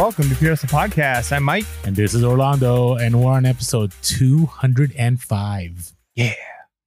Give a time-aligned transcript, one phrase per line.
[0.00, 1.30] Welcome to Pure Hustle Podcast.
[1.30, 1.66] I'm Mike.
[1.84, 5.92] And this is Orlando, and we're on episode 205.
[6.14, 6.32] Yeah.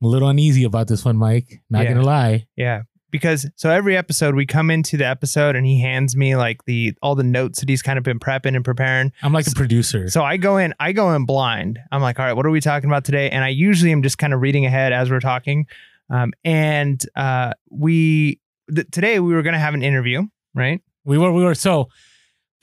[0.01, 1.61] I'm a little uneasy about this one, Mike.
[1.69, 1.93] Not Yeah.
[1.93, 2.47] gonna lie.
[2.55, 2.81] Yeah.
[3.11, 6.95] Because so every episode we come into the episode and he hands me like the
[7.03, 9.11] all the notes that he's kind of been prepping and preparing.
[9.21, 10.09] I'm like the producer.
[10.09, 11.77] So I go in, I go in blind.
[11.91, 13.29] I'm like, all right, what are we talking about today?
[13.29, 15.67] And I usually am just kind of reading ahead as we're talking.
[16.09, 18.39] Um, and uh, we
[18.73, 20.23] th- today we were going to have an interview,
[20.55, 20.81] right?
[21.05, 21.89] we were we were so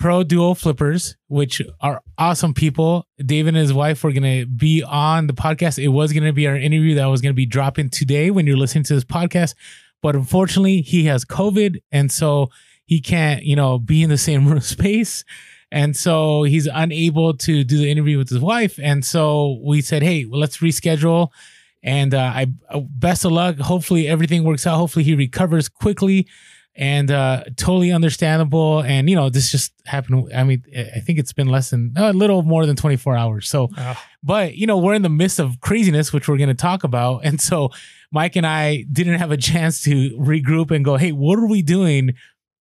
[0.00, 3.06] pro duo flippers, which are awesome people.
[3.24, 5.80] David and his wife were gonna be on the podcast.
[5.80, 8.84] It was gonna be our interview that was gonna be dropping today when you're listening
[8.84, 9.54] to this podcast.
[10.02, 12.48] But unfortunately, he has COVID, and so
[12.86, 15.22] he can't, you know, be in the same room space.
[15.70, 18.80] And so he's unable to do the interview with his wife.
[18.82, 21.28] And so we said, hey, well, let's reschedule.
[21.84, 23.58] And uh, I uh, best of luck.
[23.58, 24.78] Hopefully everything works out.
[24.78, 26.26] Hopefully he recovers quickly
[26.76, 30.62] and uh totally understandable and you know this just happened i mean
[30.96, 33.68] i think it's been less than a little more than 24 hours so
[34.22, 37.24] but you know we're in the midst of craziness which we're going to talk about
[37.24, 37.70] and so
[38.12, 41.60] mike and i didn't have a chance to regroup and go hey what are we
[41.60, 42.12] doing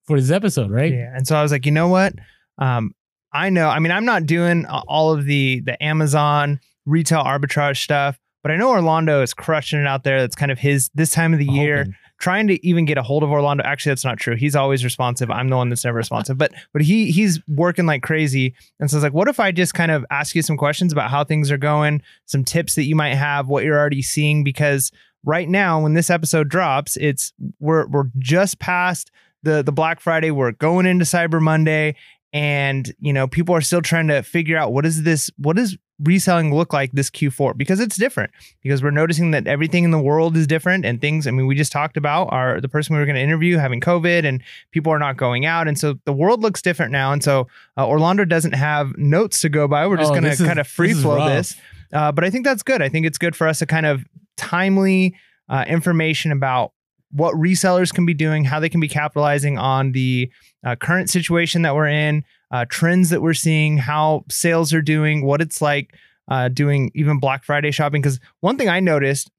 [0.09, 1.13] for this episode right Yeah.
[1.15, 2.13] And so I was like, you know what?
[2.57, 2.95] Um,
[3.31, 3.69] I know.
[3.69, 8.55] I mean, I'm not doing all of the the Amazon retail arbitrage stuff, but I
[8.55, 10.19] know Orlando is crushing it out there.
[10.19, 11.77] That's kind of his this time of the year.
[11.77, 11.93] Hoping.
[12.19, 13.63] Trying to even get a hold of Orlando.
[13.63, 14.35] Actually, that's not true.
[14.35, 15.31] He's always responsive.
[15.31, 16.37] I'm the one that's never responsive.
[16.37, 18.53] But but he he's working like crazy.
[18.79, 21.09] And so it's like, what if I just kind of ask you some questions about
[21.09, 24.43] how things are going, some tips that you might have, what you're already seeing?
[24.43, 24.91] Because
[25.23, 29.11] right now, when this episode drops, it's we're we're just past
[29.43, 30.31] the the Black Friday.
[30.31, 31.95] We're going into Cyber Monday.
[32.31, 35.77] And you know, people are still trying to figure out what is this, what does
[36.01, 37.57] reselling look like this Q4?
[37.57, 38.31] Because it's different
[38.63, 41.55] because we're noticing that everything in the world is different and things i mean we
[41.55, 44.41] just talked about our the person we were going to interview having covid and
[44.71, 45.67] people are not going out.
[45.67, 47.11] And so the world looks different now.
[47.11, 47.47] And so
[47.77, 49.87] uh, orlando doesn't have notes to go by.
[49.87, 51.55] We're just Oh, going to kind of free this flow this.
[51.91, 52.81] Uh, but i think that's good.
[52.81, 54.05] I think it's good for us to kind of
[54.37, 55.15] timely
[55.49, 56.71] uh, information about
[57.11, 60.31] what resellers can be doing how they can be capitalizing on the
[60.63, 65.23] uh, current situation that we're in uh, trends that we're seeing how sales are doing
[65.23, 65.93] what it's like
[66.27, 68.01] uh, doing even Black Friday shopping.
[68.01, 69.29] Because one thing I noticed,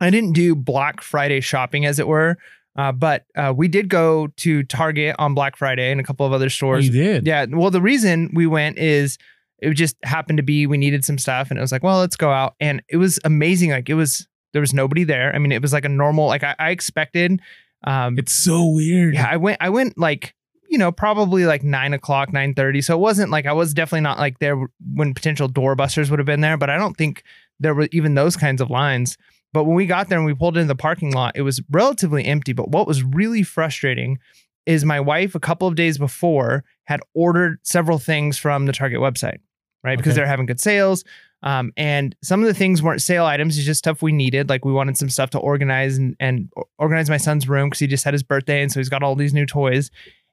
[0.00, 2.36] I didn't do Black Friday shopping as it were,
[2.76, 6.32] uh, but uh, we did go to Target on Black Friday and a couple of
[6.32, 6.86] other Oh, stores.
[6.86, 7.46] you did Yeah.
[7.50, 9.18] Well, the reason we went is
[9.58, 12.16] it just happened to be we needed some stuff, and it was like, well, let's
[12.16, 13.70] go out, and it was amazing.
[13.70, 15.34] Like it was there was nobody there.
[15.34, 16.26] I mean, it was like a normal.
[16.26, 17.40] Like I, I expected.
[17.84, 19.58] Um, it's so weird yeah, I went.
[19.60, 20.34] I went like
[20.72, 22.80] you know probably like nine o'clock, nine thirty.
[22.80, 24.56] So it wasn't like I was definitely not like there
[24.94, 26.56] when potential doorbusters would have been there.
[26.56, 27.22] But I don't think
[27.60, 29.18] there were even those kinds of lines.
[29.52, 32.24] But when we got there and we pulled into the parking lot, it was relatively
[32.24, 32.54] empty.
[32.54, 34.18] But what was really frustrating
[34.64, 39.00] is my wife a couple of days before had ordered several things from the Target
[39.00, 39.40] website,
[39.84, 39.98] right?
[39.98, 41.04] Because they're having good sales.
[41.42, 44.48] Um, and some of the things weren't sale items, it's just stuff we needed.
[44.48, 47.88] Like we wanted some stuff to organize and, and organize my son's room because he
[47.88, 48.62] just had his birthday.
[48.62, 49.90] And so he's got all these new toys.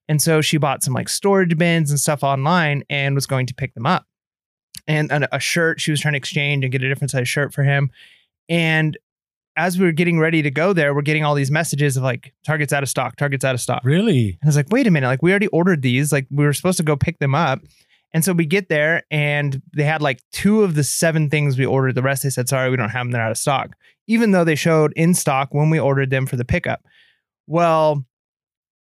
[0.09, 3.53] And so she bought some like storage bins and stuff online and was going to
[3.53, 4.05] pick them up.
[4.87, 7.63] And a, shirt she was trying to exchange and get a different size shirt for
[7.63, 7.91] him.
[8.49, 8.97] And
[9.55, 12.33] as we were getting ready to go there, we're getting all these messages of like,
[12.43, 13.81] Target's out of stock, Target's out of stock.
[13.83, 16.43] really And I was like, wait a minute, like we already ordered these, like we
[16.43, 17.59] were supposed to go pick them up.
[18.11, 21.67] And so we get there and they had like two of the seven things we
[21.67, 21.93] ordered.
[21.93, 23.75] The rest they said, sorry, we don't have them, they're out of stock,
[24.07, 26.83] even though they showed in stock when we ordered them for the pickup.
[27.45, 28.05] Well,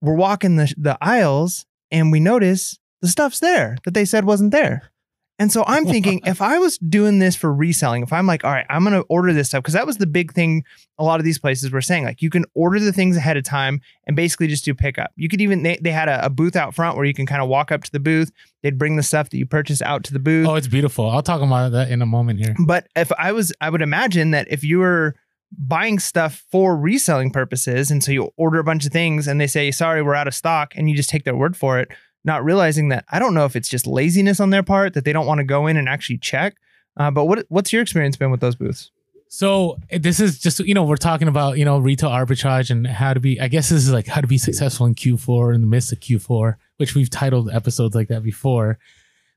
[0.01, 4.51] we're walking the, the aisles and we notice the stuff's there that they said wasn't
[4.51, 4.91] there.
[5.39, 8.51] And so I'm thinking, if I was doing this for reselling, if I'm like, all
[8.51, 10.63] right, I'm going to order this stuff, because that was the big thing
[10.97, 13.43] a lot of these places were saying, like, you can order the things ahead of
[13.43, 15.11] time and basically just do pickup.
[15.15, 17.43] You could even, they, they had a, a booth out front where you can kind
[17.43, 18.31] of walk up to the booth.
[18.63, 20.47] They'd bring the stuff that you purchased out to the booth.
[20.47, 23.53] oh it's beautiful i'll talk about that in a moment here But if I was,
[23.61, 25.13] I would imagine that if you were
[25.51, 29.47] buying stuff for reselling purposes, and so you order a bunch of things and they
[29.47, 31.89] say, sorry, we're out of stock, and you just take their word for it,
[32.23, 35.13] not realizing that I don't know if it's just laziness on their part that they
[35.13, 36.55] don't want to go in and actually check.
[36.97, 38.91] Uh, but what what's your experience been with those booths?
[39.29, 42.87] So eh, this is just you know we're talking about you know retail arbitrage and
[42.87, 43.39] how to be.
[43.39, 45.99] I guess this is like how to be successful in Q4 in the midst of
[45.99, 48.79] Q4, which we've titled episodes like that before.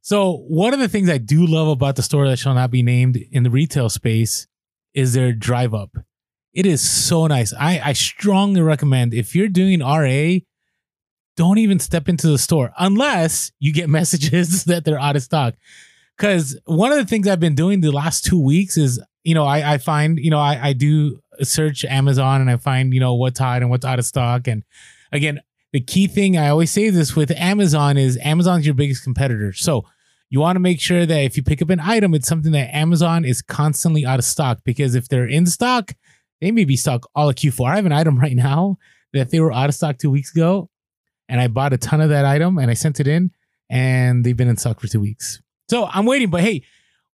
[0.02, 2.82] So one of the things I do love about the store that shall not be
[2.82, 4.46] named in the retail space
[4.94, 5.90] is their drive up.
[6.52, 7.52] It is so nice.
[7.52, 10.40] I I strongly recommend if you're doing RA,
[11.36, 15.54] don't even step into the store unless you get messages that they're out of stock.
[16.16, 19.46] Because one of the things I've been doing the last two weeks is, you know,
[19.46, 23.14] I, I find, you know, I, I do search Amazon and I find, you know,
[23.14, 24.46] what's hot and what's out of stock.
[24.46, 24.62] And
[25.12, 25.40] again,
[25.72, 29.54] the key thing I always say this with Amazon is Amazon's your biggest competitor.
[29.54, 29.86] So
[30.30, 32.74] you want to make sure that if you pick up an item, it's something that
[32.74, 35.92] Amazon is constantly out of stock because if they're in stock,
[36.40, 37.72] they may be stock all of Q4.
[37.72, 38.78] I have an item right now
[39.12, 40.70] that they were out of stock two weeks ago,
[41.28, 43.32] and I bought a ton of that item and I sent it in,
[43.68, 45.42] and they've been in stock for two weeks.
[45.68, 46.62] So I'm waiting, but hey,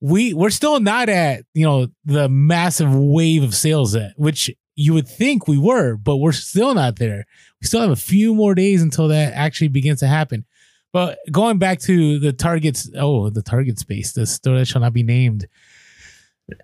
[0.00, 4.92] we we're still not at you know the massive wave of sales that which you
[4.92, 7.24] would think we were, but we're still not there.
[7.62, 10.44] We still have a few more days until that actually begins to happen.
[10.96, 14.94] But going back to the targets, oh, the target space, the store that shall not
[14.94, 15.46] be named.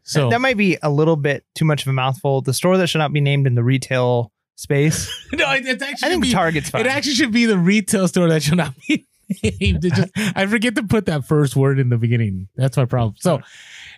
[0.05, 2.41] So that might be a little bit too much of a mouthful.
[2.41, 5.11] The store that should not be named in the retail space.
[5.35, 6.81] no, it, it's actually I think be, Target's fine.
[6.81, 9.07] it actually should be the retail store that should not be
[9.61, 9.83] named.
[9.83, 12.49] Just, I forget to put that first word in the beginning.
[12.57, 13.17] That's my problem.
[13.19, 13.43] So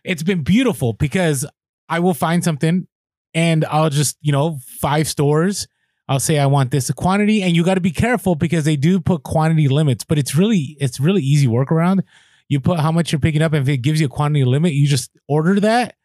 [0.03, 1.47] it's been beautiful because
[1.89, 2.89] I will find something
[3.35, 5.69] and I'll just, you know, five stores.
[6.09, 9.01] I'll say I want this quantity, and you got to be careful because they do
[9.01, 10.05] put quantity limits.
[10.05, 12.03] But it's really, it's really easy workaround.
[12.49, 14.75] You put how much you're picking up, and if it gives you a quantity limit,
[14.75, 15.97] you just order that,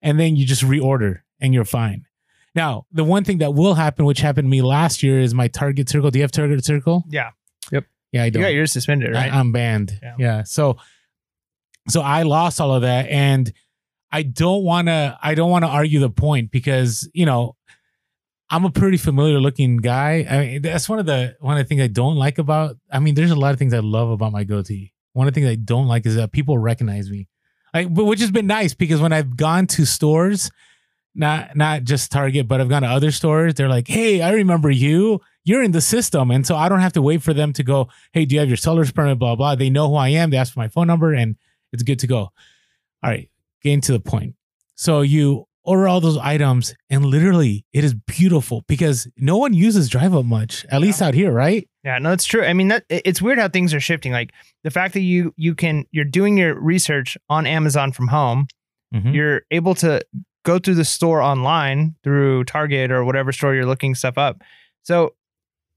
[0.00, 2.06] and then you just reorder, and you're fine.
[2.54, 5.48] Now, the one thing that will happen, which happened to me last year, is my
[5.48, 6.10] Target Circle.
[6.10, 7.04] Do you have Target Circle?
[7.08, 7.30] yeah.
[7.72, 7.84] Yep.
[8.12, 8.42] Yeah, I don't.
[8.42, 9.30] got yours suspended, right?
[9.30, 9.98] I, am banned.
[10.02, 10.14] Yeah.
[10.18, 10.42] Yeah.
[10.44, 10.78] So,
[11.88, 13.52] so I lost all of that, and
[14.10, 15.18] I don't want to.
[15.22, 17.56] I don't want to argue the point because you know
[18.50, 20.26] I'm a pretty familiar looking guy.
[20.28, 22.76] I mean, that's one of the one of the things I don't like about.
[22.90, 24.92] I mean, there's a lot of things I love about my goatee.
[25.12, 27.28] One of the things I don't like is that people recognize me,
[27.74, 30.50] like, but which has been nice because when I've gone to stores,
[31.14, 34.70] not not just Target, but I've gone to other stores, they're like, "Hey, I remember
[34.70, 35.20] you.
[35.44, 37.88] You're in the system," and so I don't have to wait for them to go,
[38.12, 39.56] "Hey, do you have your seller's permit?" Blah blah.
[39.56, 40.30] They know who I am.
[40.30, 41.36] They ask for my phone number, and
[41.72, 42.18] it's good to go.
[42.20, 42.32] All
[43.10, 43.28] right,
[43.62, 44.36] getting to the point.
[44.74, 49.88] So you order all those items, and literally, it is beautiful because no one uses
[49.88, 51.68] Drive Up much, at least out here, right?
[51.84, 52.44] Yeah, no, it's true.
[52.44, 54.12] I mean, that it's weird how things are shifting.
[54.12, 54.32] Like
[54.64, 58.46] the fact that you you can you're doing your research on Amazon from home.
[58.94, 59.14] Mhm.
[59.14, 60.00] You're able to
[60.44, 64.42] go through the store online through Target or whatever store you're looking stuff up.
[64.82, 65.14] So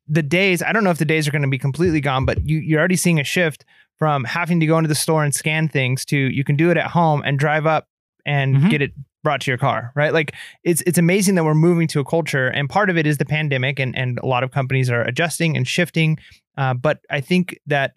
[0.07, 2.47] the days, I don't know if the days are going to be completely gone, but
[2.47, 3.65] you you're already seeing a shift
[3.99, 6.77] from having to go into the store and scan things to you can do it
[6.77, 7.87] at home and drive up
[8.25, 8.69] and Mhm.
[8.69, 10.13] get it brought to your car, right?
[10.13, 10.33] Like
[10.63, 13.25] it's it's amazing that we're moving to a culture, and part of it is the
[13.25, 16.17] pandemic, and and a lot of companies are adjusting and shifting.
[16.57, 17.93] Uh, but I think that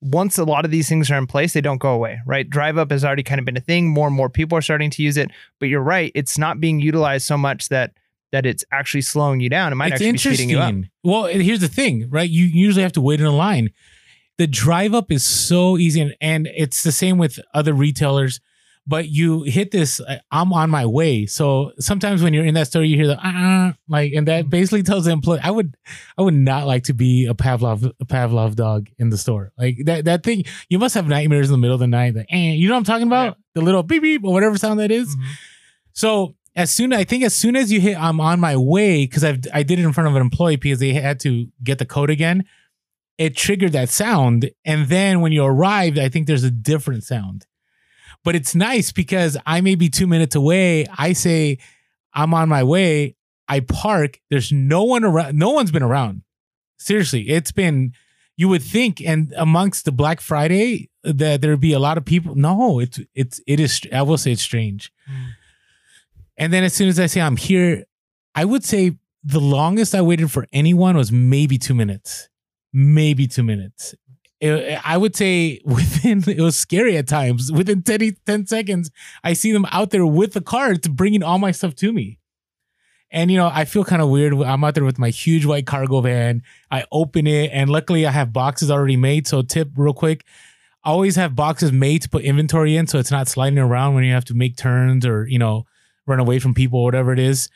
[0.00, 2.48] once a lot of these things are in place, they don't go away, right?
[2.48, 3.88] Drive up has already kind of been a thing.
[3.88, 6.80] More and more people are starting to use it, but you're right; it's not being
[6.80, 7.92] utilized so much that
[8.32, 9.72] that it's actually slowing you down.
[9.72, 10.74] It might it's actually be speeding you up.
[11.02, 12.28] Well, here's the thing, right?
[12.28, 13.70] You usually have to wait in a line.
[14.36, 18.40] The drive up is so easy, and, and it's the same with other retailers.
[18.88, 21.26] But you hit this, uh, I'm on my way.
[21.26, 24.82] So sometimes when you're in that store, you hear the uh, like, and that basically
[24.82, 25.76] tells the employee, I would,
[26.16, 29.52] I would not like to be a Pavlov, a Pavlov dog in the store.
[29.58, 32.14] Like that, that thing, you must have nightmares in the middle of the night.
[32.16, 33.36] Like, eh, you know what I'm talking about?
[33.54, 35.14] The little beep beep or whatever sound that is.
[35.14, 35.22] Mhm.
[35.92, 39.22] So as soon I think as soon as you hit I'm on my way because
[39.22, 41.86] I I did it in front of an employee because they had to get the
[41.86, 42.44] code again.
[43.18, 47.46] It triggered that sound, and then when you arrived, I think there's a different sound.
[48.24, 50.86] But it's nice because I may be two minutes away.
[50.96, 51.58] I say
[52.12, 53.16] I'm on my way.
[53.48, 54.20] I park.
[54.30, 55.38] There's no one around.
[55.38, 56.22] No one's been around.
[56.78, 57.92] Seriously, it's been.
[58.36, 62.34] You would think, and amongst the Black Friday, that there'd be a lot of people.
[62.36, 63.80] No, it's it's it is.
[63.92, 64.92] I will say it's strange.
[65.06, 65.24] Hmm.
[66.36, 67.84] And then as soon as I say I'm here,
[68.34, 68.92] I would say
[69.24, 72.28] the longest I waited for anyone was maybe two minutes,
[72.72, 73.94] maybe two minutes.
[74.40, 77.50] It- I would say within, it was scary at times.
[77.50, 78.90] Within 10, 10 seconds,
[79.24, 82.18] I see them out there with the carts bringing all my stuff to me.
[83.10, 84.34] And, you know, I feel kind of weird.
[84.34, 86.42] I'm out there with my huge white cargo van.
[86.70, 89.26] I open it, and luckily I have boxes already made.
[89.26, 90.24] So, tip real quick
[90.84, 94.12] always have boxes made to put inventory in so it's not sliding around when you
[94.12, 95.66] have to make turns or, you know,
[96.06, 97.48] run away from people, or whatever it is.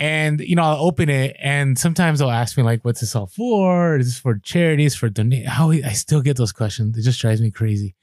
[0.00, 3.26] And you know, I'll open it, and sometimes they'll ask me like, "What's this all
[3.26, 3.96] for?
[3.98, 4.94] Is this for charities?
[4.94, 6.96] For donate?" How I still get those questions.
[6.96, 7.96] It just drives me crazy.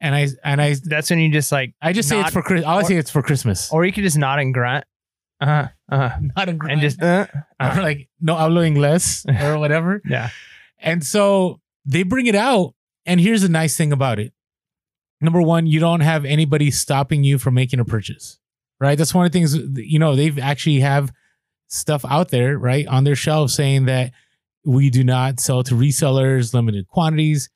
[0.00, 2.64] And I and I That's when you just like, I just say it's for Chris.
[2.64, 3.70] I say it's for Christmas.
[3.70, 4.86] or you could just nod and grunt,
[5.40, 7.26] uh huh, uh huh, Not and just, uh,
[7.60, 10.00] or uh, like no hablo inglés or whatever.
[10.08, 10.30] yeah,
[10.78, 12.74] And so they bring it out.
[13.04, 14.32] And here's the nice thing about it.
[15.20, 18.38] Number one, you don't have anybody stopping you from making a purchase,
[18.80, 18.96] right?
[18.96, 21.12] That's one of the things, you know, they've actually have
[21.68, 24.12] stuff out there, right, on their shelves saying that
[24.64, 27.50] we do not sell to resellers, limited quantities.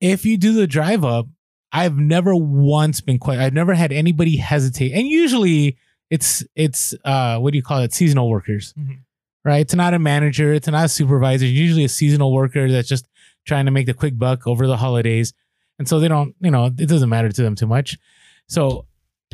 [0.00, 1.26] If you do the drive up,
[1.72, 4.92] I've never once been quite, I've never had anybody hesitate.
[4.92, 5.76] And usually
[6.10, 7.92] it's, it's, uh, what do you call it?
[7.92, 8.98] Seasonal workers Mhm.
[9.44, 9.60] right?
[9.60, 13.06] It's not a manager, it's not a supervisor, it's usually a seasonal worker that's just
[13.46, 15.32] trying to make the quick buck over the holidays.
[15.78, 17.96] And so they don't, you know, it doesn't matter to them too much.
[18.48, 18.86] So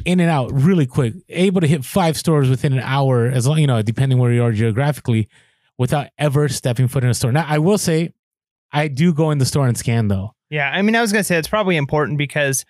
[0.04, 3.58] in and out really quick, able to hit five stores within an hour, as long,
[3.58, 5.28] you know, depending where you are geographically,
[5.78, 7.32] without ever stepping foot in a store.
[7.32, 8.12] Now, I will say,
[8.72, 10.32] I do go in the store and scan though.
[10.50, 12.64] Yeah, I mean, I was gonna say it's probably important because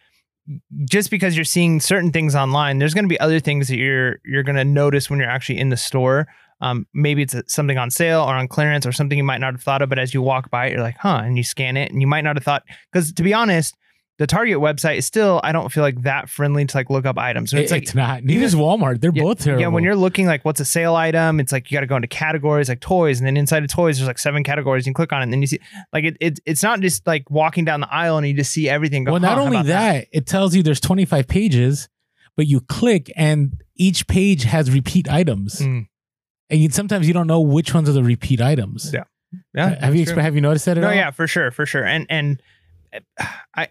[0.85, 4.42] just because you're seeing certain things online, there's gonna be other things that you're you're
[4.42, 6.26] gonna notice when you're actually in the store.
[6.61, 9.62] Um, maybe it's something on sale or on clearance or something you might not have
[9.62, 11.92] thought of, but as you walk by, it, you're like, huh, and you scan it,
[11.92, 13.76] and you might not have thought because to be honest,
[14.18, 17.18] the Target website is still I don't feel like that friendly to like look up
[17.18, 17.50] items.
[17.50, 18.25] So It- it's like it's not.
[18.25, 19.00] Neither is Walmart.
[19.00, 19.61] They're Yeah, both terrible.
[19.61, 21.96] Yeah, when you're looking like what's a sale item, it's like you got to go
[21.96, 24.87] into categories like toys, and then inside of toys, there's like seven categories.
[24.87, 25.61] You can click on it, and then you see
[25.92, 28.68] like it, it it's not just like walking down the aisle and you just see
[28.68, 29.04] everything.
[29.04, 31.88] Go, well, not "Huh, only about that, it tells you there's 25 pages,
[32.37, 35.61] but you click and each page has repeat items.
[35.61, 35.87] Mm.
[36.49, 38.92] And you, sometimes you don't know which ones are the repeat items.
[38.94, 39.02] Yeah,
[39.52, 40.16] Yeah, have you true.
[40.16, 40.94] have you noticed that at No, all?
[40.94, 41.85] yeah, for sure, for sure.
[41.85, 42.40] And and
[43.54, 43.68] I,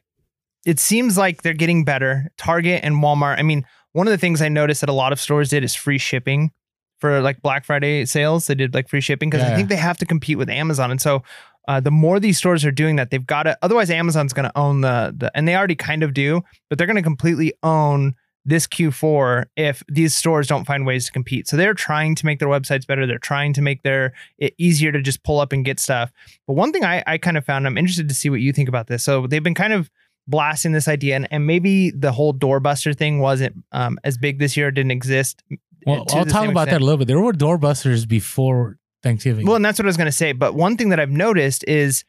[0.65, 2.31] it seems like they're getting better.
[2.37, 3.37] Target and Walmart.
[3.39, 5.75] I mean, one of the things I noticed that a lot of stores did is
[5.75, 6.51] free shipping
[6.99, 8.47] for like Black Friday sales.
[8.47, 9.55] They did like free shipping because I Yeah.
[9.57, 10.91] think they have to compete with Amazon.
[10.91, 11.23] And so,
[11.67, 13.57] uh, the more these stores are doing that, they've got to.
[13.61, 16.87] Otherwise, Amazon's going to own the the, and they already kind of do, but they're
[16.87, 18.13] going to completely own
[18.47, 21.47] this Q4 if these stores don't find ways to compete.
[21.47, 23.07] So they're trying to make their websites better.
[23.07, 26.11] They're trying to make their it easier to just pull up and get stuff.
[26.45, 28.69] But one thing I, I kind of found, I'm interested to see what you think
[28.69, 29.03] about this.
[29.03, 29.89] So they've been kind of
[30.27, 34.57] blasting this idea, and, and maybe the whole doorbuster thing wasn't um, as big this
[34.57, 35.43] year, didn't exist.
[35.85, 37.07] Well, I'll talk about that a little bit.
[37.07, 39.45] There were doorbusters before Thanksgiving.
[39.45, 40.31] Well, and that's what I was going to say.
[40.31, 42.03] But one thing that I've noticed is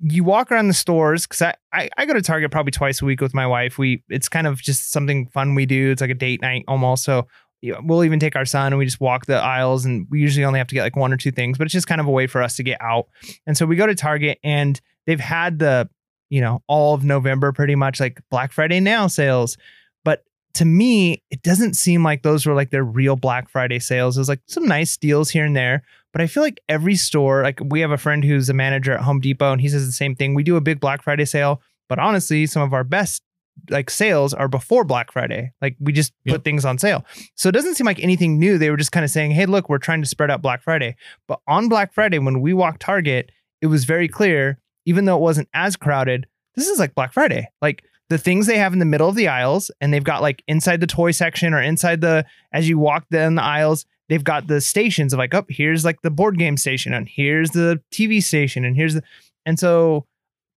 [0.00, 3.04] you walk around the stores because I, I I go to Target probably twice a
[3.04, 3.78] week with my wife.
[3.78, 5.90] We it's kind of just something fun we do.
[5.90, 7.04] It's like a date night almost.
[7.04, 7.28] So
[7.60, 10.20] you know, we'll even take our son and we just walk the aisles and we
[10.20, 12.06] usually only have to get like one or two things, but it's just kind of
[12.06, 13.06] a way for us to get out.
[13.46, 15.88] And so we go to Target and they've had the
[16.30, 19.56] you know all of November pretty much like Black Friday now sales,
[20.04, 24.16] but to me, it doesn't seem like those were like their real Black Friday sales.
[24.16, 27.42] It was like some nice deals here and there, but I feel like every store,
[27.42, 29.92] like we have a friend who's a manager at Home Depot and he says the
[29.92, 30.34] same thing.
[30.34, 33.22] We do a big Black Friday sale, but honestly, some of our best
[33.68, 35.52] like sales are before Black Friday.
[35.60, 36.44] Like we just put Yep.
[36.44, 37.04] things on sale.
[37.34, 38.58] So it doesn't seem like anything new.
[38.58, 40.96] They were just kind of saying, hey, look, we're trying to spread out Black Friday.
[41.28, 45.22] But on Black Friday, when we walked Target, it was very clear, even though it
[45.22, 47.48] wasn't as crowded, this is like Black Friday.
[47.60, 50.42] Like the things they have in the middle of the aisles, and they've got like
[50.48, 54.48] inside the toy section or inside the, as you walk down the aisles, they've got
[54.48, 58.22] the stations of like, oh, here's like the board game station, and here's the TV
[58.22, 59.02] station, and here's the,
[59.46, 60.06] and so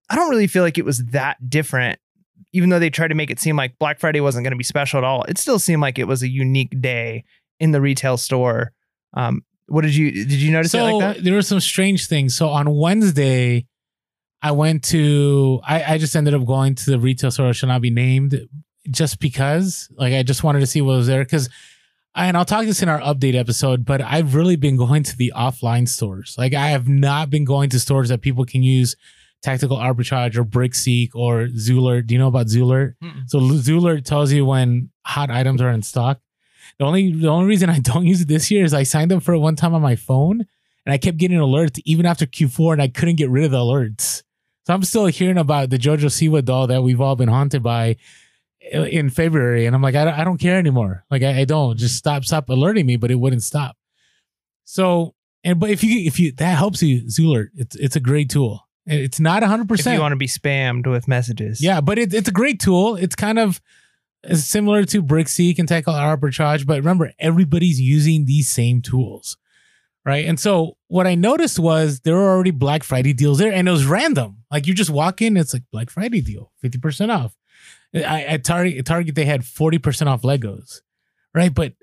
[0.09, 1.99] I don't really feel like it was that different.
[2.55, 4.63] Even though they tried to make it seem like Black Friday wasn't going to be
[4.63, 7.23] special at all, it still seemed like it was a unique day
[7.59, 8.73] in the retail store.
[9.13, 11.23] Um, what did you did you notice so it like that?
[11.23, 12.35] there were some strange things.
[12.35, 13.65] So on Wednesday,
[14.43, 17.69] I went to I, I just ended up going to the retail store that should
[17.69, 18.47] not be named
[18.91, 19.89] just because.
[19.95, 21.23] Like I just wanted to see what was there.
[21.23, 21.49] Cause
[22.13, 25.33] and I'll talk this in our update episode, but I've really been going to the
[25.35, 26.35] offline stores.
[26.37, 28.95] Like I have not been going to stores that people can use
[29.41, 32.07] tactical arbitrage or brickseek or Zoolert.
[32.07, 32.95] Do you know about Zoolert?
[33.01, 33.23] Mm-mm.
[33.27, 36.19] So Zoolert tells you when hot items are in stock.
[36.79, 39.23] The only the only reason I don't use it this year is I signed up
[39.23, 40.45] for it one time on my phone
[40.85, 43.57] and I kept getting alerts even after Q4 and I couldn't get rid of the
[43.57, 44.23] alerts.
[44.65, 47.97] So I'm still hearing about the Jojo Siwa doll that we've all been haunted by
[48.71, 49.65] in February.
[49.65, 51.03] And I'm like, I don't, I don't care anymore.
[51.11, 53.75] Like I, I don't just stop, stop alerting me, but it wouldn't stop.
[54.63, 58.29] So, and, but if you, if you, that helps you, Zoolert, it's, it's a great
[58.29, 58.65] tool.
[58.85, 59.95] It's not hundred If percent.
[59.95, 62.95] you want to be spammed with messages, Yeah, but it, it's a great tool.
[62.95, 63.61] It's kind of
[64.23, 69.37] it's similar to Brickseek and Tactical Arbitrage, but remember, everybody's using these same tools,
[70.05, 70.25] right?
[70.25, 73.71] And so what I noticed was there were already Black Friday deals there, and it
[73.71, 74.37] was random.
[74.51, 77.35] Like you just walk in, it's like Black Friday deal, fifty percent off.
[77.95, 80.81] I, at Target, at Target, they had forty percent off Legos,
[81.33, 81.53] right?
[81.53, 81.73] But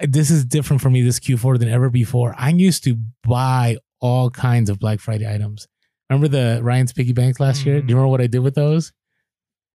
[0.00, 2.34] this is different for me this Q4 than ever before.
[2.38, 5.68] I used to buy all kinds of Black Friday items.
[6.08, 7.76] Remember the Ryan's piggy banks last year?
[7.76, 7.86] Mhm.
[7.86, 8.92] Do you remember what I did with those?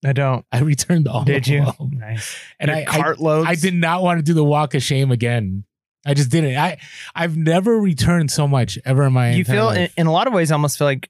[0.05, 0.45] I don't.
[0.51, 1.65] I returned all Did you?
[1.79, 2.35] Nice.
[2.59, 3.47] And I, I, cart loads.
[3.49, 5.63] I did not want to do the walk of shame again.
[6.05, 6.57] I just didn't.
[6.57, 6.77] I
[7.15, 10.33] I've never returned so much ever in my you feel in, in a lot of
[10.33, 11.09] ways I almost feel like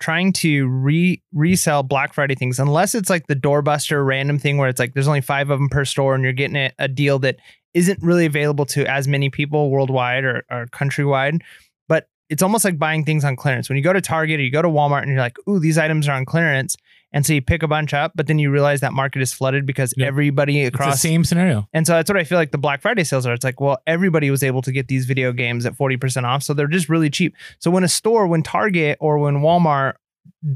[0.00, 4.68] trying to re resell Black Friday things unless it's like the doorbuster random thing where
[4.68, 7.20] it's like there's only five of them per store and you're getting a, a deal
[7.20, 7.36] that
[7.72, 11.40] isn't really available to as many people worldwide or, or countrywide.
[11.88, 13.68] But it's almost like buying things on clearance.
[13.68, 15.78] When you go to Target or you go to Walmart and you're like ooh these
[15.78, 16.76] items are on clearance
[17.12, 19.66] And so you pick a bunch up, but then you realize that market is flooded
[19.66, 20.08] because Yep.
[20.08, 21.68] everybody It's the same scenario.
[21.72, 23.34] and so that's what I feel like the Black Friday sales are.
[23.34, 26.42] It's like, well, everybody was able to get these video games at 40% off.
[26.42, 27.34] So they're just really cheap.
[27.58, 29.94] So when a store, when Target or when Walmart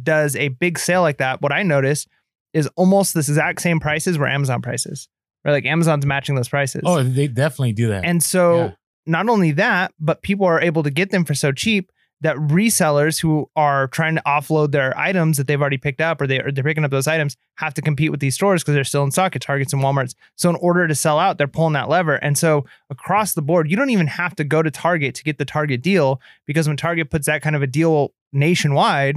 [0.03, 2.07] does a big sale like that, what I notice
[2.53, 5.09] is almost this exact same prices where Amazon prices.
[5.45, 5.53] Right?
[5.53, 6.83] Like Amazon's matching those prices.
[6.85, 8.05] Oh, they definitely do that.
[8.05, 8.71] and so yeah.
[9.07, 11.93] not only that, but people are able to get them for so cheap
[12.23, 16.27] that resellers who are trying to offload their items that they've already picked up or,
[16.27, 19.05] they, they're picking up those items have to compete with these stores because they're still
[19.05, 20.15] in stock at Targets and Walmarts.
[20.37, 22.17] So in order to sell out, they're pulling that lever.
[22.17, 25.39] And so across the board, you don't even have to go to Target to get
[25.39, 29.17] the Target deal because when Target puts that kind of a deal nationwide,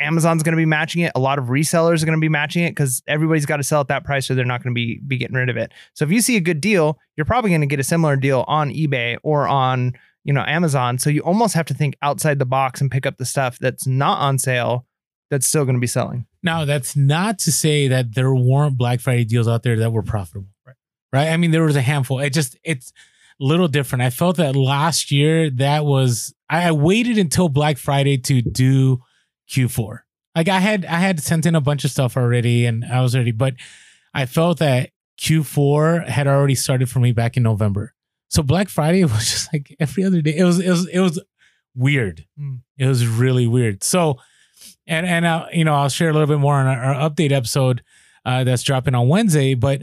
[0.00, 1.12] Amazon's going to be matching it.
[1.14, 3.80] A lot of resellers are going to be matching it because everybody's got to sell
[3.80, 5.72] at that price or they're not going to be be getting rid of it.
[5.94, 8.44] So if you see a good deal, you're probably going to get a similar deal
[8.48, 10.98] on eBay or on you know Amazon.
[10.98, 13.86] So you almost have to think outside the box and pick up the stuff that's
[13.86, 14.86] not on sale
[15.30, 16.26] that's still going to be selling.
[16.42, 20.02] Now, that's not to say that there weren't Black Friday deals out there that were
[20.02, 20.48] profitable.
[20.66, 20.76] Right.
[21.12, 21.28] Right.
[21.28, 22.18] I mean, there was a handful.
[22.20, 22.92] It just, it's
[23.40, 24.02] a little different.
[24.02, 29.02] I felt that last year that was, I waited until Black Friday to do
[29.50, 30.00] Q4.
[30.36, 33.16] Like I had, I had sent in a bunch of stuff already and I was
[33.16, 33.54] ready, but
[34.12, 34.90] I felt that
[35.20, 37.93] Q4 had already started for me back in November.
[38.34, 40.36] So Black Friday was just like every other day.
[40.36, 41.22] It was, it was, it was
[41.74, 42.26] weird.
[42.38, 42.60] Mm.
[42.76, 43.84] It was really weird.
[43.84, 44.18] So,
[44.86, 47.32] and and uh, you know I'll share a little bit more on our, our update
[47.32, 47.82] episode
[48.26, 49.54] uh, that's dropping on Wednesday.
[49.54, 49.82] But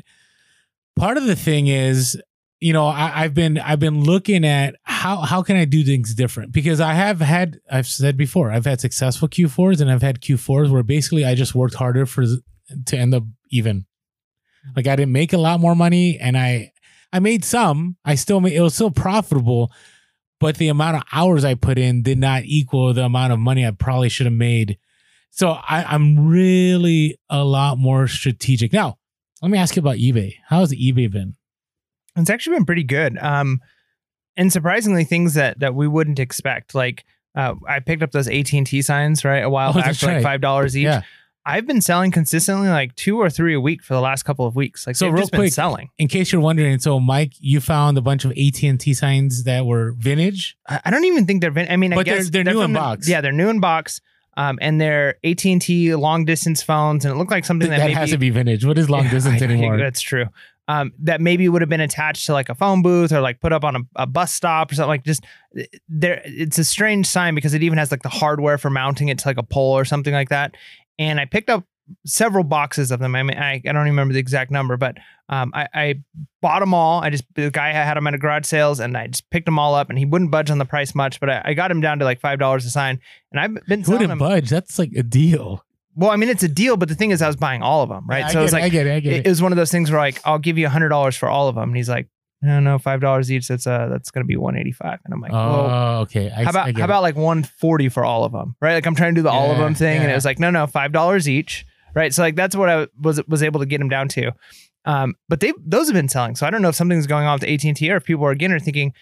[0.95, 2.21] part of the thing is,
[2.59, 6.13] you know, I, I've been I've been looking at how how can I do things
[6.13, 10.21] different because I have had I've said before I've had successful Q4s and I've had
[10.21, 12.25] Q4s where basically I just worked harder for
[12.85, 13.85] to end up even.
[14.75, 16.70] Like I didn't make a lot more money and I
[17.13, 17.97] I made some.
[18.05, 19.71] I still made it was still profitable,
[20.39, 23.65] but the amount of hours I put in did not equal the amount of money
[23.65, 24.77] I probably should have made.
[25.29, 28.73] So I, I'm really a lot more strategic.
[28.73, 28.97] Now,
[29.41, 30.35] let me ask you about eBay.
[30.47, 31.35] How's eBay been?
[32.15, 33.17] It's actually been pretty good.
[33.17, 33.59] Um,
[34.37, 36.75] and surprisingly, things that that we wouldn't expect.
[36.75, 39.95] Like uh, I picked up those AT and T signs right a while Oh, back
[39.95, 40.83] for like five dollars each.
[40.85, 41.01] Yeah.
[41.45, 44.55] I've been selling consistently like two or three a week for the last couple of
[44.55, 44.85] weeks.
[44.85, 45.89] Like So real quick, selling.
[45.97, 49.43] In case you're wondering, so Mike, you found a bunch of AT and T signs
[49.45, 50.55] that were vintage.
[50.67, 51.51] I I don't even think they're.
[51.51, 53.09] Vin- I mean, I But they're- guess they're new in from the- box.
[53.09, 54.01] Yeah, they're new in box.
[54.37, 57.77] Um, and they're AT and T long distance phones, and it looked like something that,
[57.79, 58.63] That, maybe, has to be vintage.
[58.63, 59.77] What is long Yeah, distance I- I- anymore?
[59.77, 60.27] That's true.
[60.67, 63.51] Um, that maybe would have been attached to like a phone booth or like put
[63.51, 65.21] up on a, a bus stop or something like just
[65.89, 66.21] there.
[66.23, 69.27] It's a strange sign because it even has like the hardware for mounting it to
[69.27, 70.55] like a pole or something like that.
[71.01, 71.65] And I picked up
[72.05, 73.15] several boxes of them.
[73.15, 74.97] I mean, I, I don't even remember the exact number, but
[75.29, 75.95] um, I, I
[76.41, 77.01] bought them all.
[77.01, 79.57] I just the guy had them at a garage sales, and I just picked them
[79.57, 81.81] all up, and he wouldn't budge on the price much, but I, I got him
[81.81, 82.99] down to like five dollars a sign,
[83.31, 84.19] and I've been selling Wouldn't them.
[84.19, 84.49] budge.
[84.49, 85.65] That's like a deal.
[85.95, 87.89] Well, I mean, it's a deal, but the thing is, I was buying all of
[87.89, 88.19] them, right?
[88.19, 88.95] Yeah, so it was get it, like I get it.
[88.95, 89.25] I get it, it.
[89.25, 91.27] it was one of those things where like I'll give you a hundred dollars for
[91.29, 92.07] all of them, and he's like,
[92.41, 93.47] no, know, five dollars each.
[93.47, 96.31] That's uh, that's gonna be one eighty five, and I'm like, Oh, well, okay.
[96.31, 98.73] I, how about how about like one forty for all of them, right?
[98.73, 100.49] Like I'm trying to do the all of them thing, and it was like, no,
[100.49, 102.13] no, five dollars each, right?
[102.13, 104.31] So like that's what I was was able to get them down to.
[104.85, 107.39] Um, but they those have been selling, so I don't know if something's going on
[107.39, 108.93] with AT and T or if people are again are thinking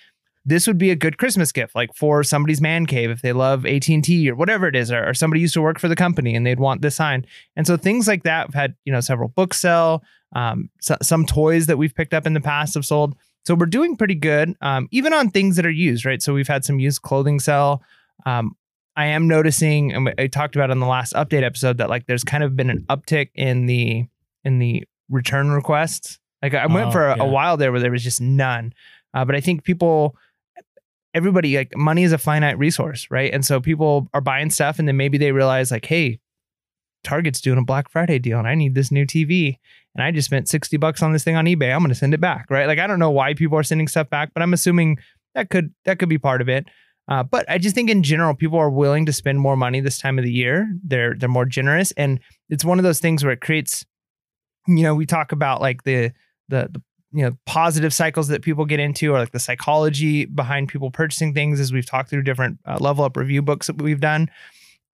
[0.46, 3.66] this would be a good Christmas gift, like for somebody's man cave if they love
[3.66, 5.96] AT and T or whatever it is, or, or somebody used to work for the
[5.96, 7.26] company and they'd want this sign.
[7.56, 10.04] And so things like that have had you know several books sell,
[10.36, 13.16] um, so, some toys that we've picked up in the past have sold.
[13.46, 16.22] So we're doing pretty good, um, even on things that are used, right?
[16.22, 17.82] So we've had some used clothing sell.
[18.26, 18.56] Um,
[18.96, 22.24] I am noticing, and I talked about in the last update episode that like there's
[22.24, 24.06] kind of been an uptick in the
[24.44, 26.20] in the return requests.
[26.44, 27.24] Like I went Oh, for a, yeah.
[27.24, 28.74] a while there where there was just none,
[29.14, 30.16] uh, but I think people,
[31.14, 33.34] everybody like money is a finite resource, right?
[33.34, 36.20] And so people are buying stuff, and then maybe they realize like, hey,
[37.04, 39.58] Target's doing a Black Friday deal, and I need this new TV,
[39.96, 41.74] and I just spent sixty bucks on this thing on eBay.
[41.74, 42.68] I'm going to send it back, right?
[42.68, 44.98] Like I don't know why people are sending stuff back, but I'm assuming
[45.36, 46.66] that could that could be part of it.
[47.10, 49.98] Uh, but I just think in general, people are willing to spend more money this
[49.98, 50.72] time of the year.
[50.84, 53.84] They're they're more generous, and it's one of those things where it creates,
[54.68, 56.12] you know, we talk about like the
[56.50, 60.70] the, the you know positive cycles that people get into, or like the psychology behind
[60.70, 64.02] people purchasing things, as we've talked through different uh, level up review books that we've
[64.02, 64.30] done,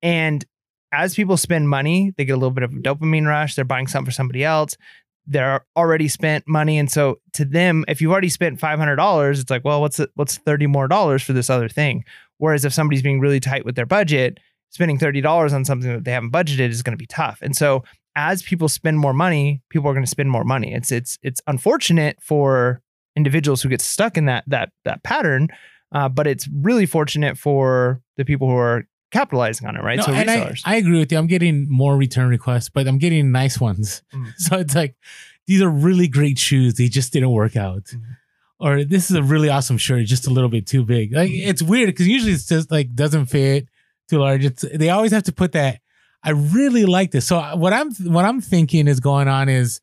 [0.03, 0.45] and
[0.93, 3.55] as people spend money, they get a little bit of a dopamine rush.
[3.55, 4.77] They're buying something for somebody else.
[5.25, 9.39] They're already spent money, and so to them, if you've already spent five hundred dollars,
[9.39, 12.03] it's like, well, what's what's thirty more dollars for this other thing?
[12.37, 16.03] Whereas if somebody's being really tight with their budget, spending thirty dollars on something that
[16.03, 17.39] they haven't budgeted is going to be tough.
[17.41, 17.83] And so
[18.15, 20.73] as people spend more money, people are going to spend more money.
[20.73, 22.81] It's it's it's unfortunate for
[23.15, 25.47] individuals who get stuck in that that that pattern,
[25.93, 29.97] uh, but it's really fortunate for the people who are capitalizing on it, right?
[29.99, 30.61] No, so and I, resellers.
[30.65, 31.17] I agree with you.
[31.17, 34.03] I'm getting more return requests, but I'm getting nice ones.
[34.13, 34.33] Mm.
[34.45, 34.95] So it's like
[35.47, 36.73] these are really great shoes.
[36.75, 37.85] They just didn't work out.
[37.85, 38.01] Mhm.
[38.59, 41.13] Or this is a really awesome shirt, just a little bit too big.
[41.13, 41.49] Like Mm-hmm.
[41.49, 43.67] it's weird because usually it's just like doesn't fit
[44.09, 44.43] too large.
[44.45, 45.79] It's they always have to put that.
[46.23, 47.25] I really like this.
[47.27, 49.81] So what I'm what I'm thinking is going on is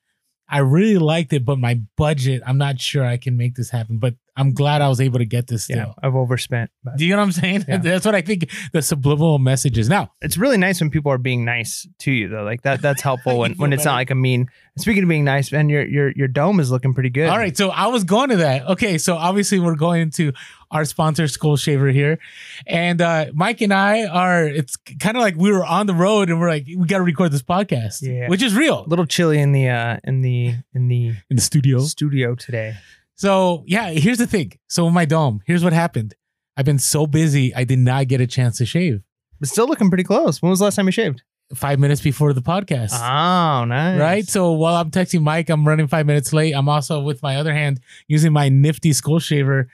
[0.48, 3.98] I really liked it, but my budget, I'm not sure I can make this happen.
[3.98, 6.70] But I'm glad I was able to get this yeah, I've overspent.
[6.84, 7.64] But Do you know what I'm saying?
[7.68, 7.76] Yeah.
[7.82, 9.88] That's what I think the subliminal message is.
[9.88, 12.42] Now, it's really nice when people are being nice to you though.
[12.44, 13.90] Like that that's helpful when, when it's better.
[13.92, 14.48] not like a mean.
[14.78, 17.28] Speaking of being nice, and your your your dome is looking pretty good.
[17.28, 18.66] All right, so I was going to that.
[18.68, 20.32] Okay, so obviously we're going to
[20.70, 22.18] our sponsor, Skull Shaver here,
[22.66, 24.46] and uh, Mike and I are.
[24.46, 27.02] It's kind of like we were on the road and we're like, we got to
[27.04, 28.28] record this podcast, Yeah.
[28.28, 31.42] which is real A little chilly in the uh in the in the in the
[31.42, 31.80] studio.
[31.80, 32.76] studio today.
[33.20, 34.52] So yeah, here's the thing.
[34.68, 36.14] So with my dome, here's what happened.
[36.56, 39.02] I've been so busy, I did not get a chance to shave.
[39.38, 40.40] But still looking pretty close.
[40.40, 41.22] When was the last time you shaved?
[41.54, 42.94] Five minutes before the podcast.
[42.94, 44.00] Oh, nice.
[44.00, 44.26] Right.
[44.26, 46.54] So while I'm texting Mike, I'm running five minutes late.
[46.54, 49.68] I'm also with my other hand using my nifty skull shaver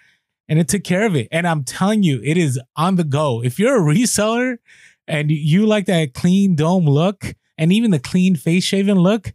[0.48, 1.28] and it took care of it.
[1.30, 3.44] And I'm telling you, it is on the go.
[3.44, 4.56] If you're a reseller
[5.06, 9.32] and you like that clean dome look and even the clean face shaven look,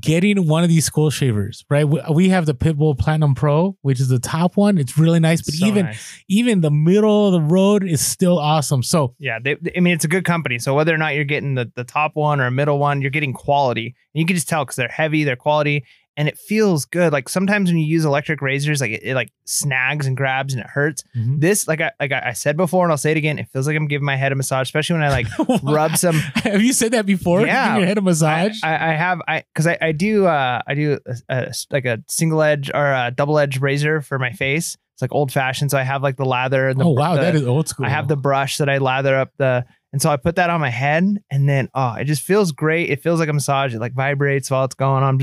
[0.00, 1.84] getting one of these skull shavers, right?
[1.84, 4.78] We, have the Pitbull Platinum Pro, which is the top one.
[4.78, 6.22] It's really nice, but So even nice.
[6.28, 8.82] even the middle of the road is still awesome.
[8.82, 10.58] So Yeah, they, I mean, it's a good company.
[10.58, 13.10] So whether or not you're getting the, the top one or a middle one, you're
[13.10, 13.94] getting quality.
[14.14, 15.84] And you can just tell because they're heavy, they're quality,
[16.16, 17.12] and it feels good.
[17.12, 20.62] Like sometimes when you use electric razors, like it, it like snags and grabs and
[20.62, 21.04] it hurts.
[21.14, 23.66] This, like I like I I said before, and I'll say it again, it feels
[23.66, 25.26] like I'm giving my head a massage, especially when I like
[25.62, 26.14] rub some.
[26.36, 27.46] Have you said that before?
[27.46, 27.76] Yeah.
[27.78, 28.58] Your head a I, massage.
[28.62, 32.02] I, I have I because I, I do uh I do a, a- like a
[32.08, 34.76] single edge or a double edge razor for my face.
[34.94, 36.68] It's like old fashioned, so I have like the lather.
[36.68, 37.86] And the, oh wow, the- that is old school.
[37.86, 40.60] I have the brush that I lather up the, and so I put that on
[40.60, 42.90] my head, and then oh, it just feels great.
[42.90, 43.74] It feels like a massage.
[43.74, 45.20] It like vibrates while it's going on.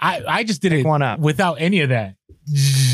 [0.00, 1.20] I, I just did Pick it one up.
[1.20, 2.14] without any of that.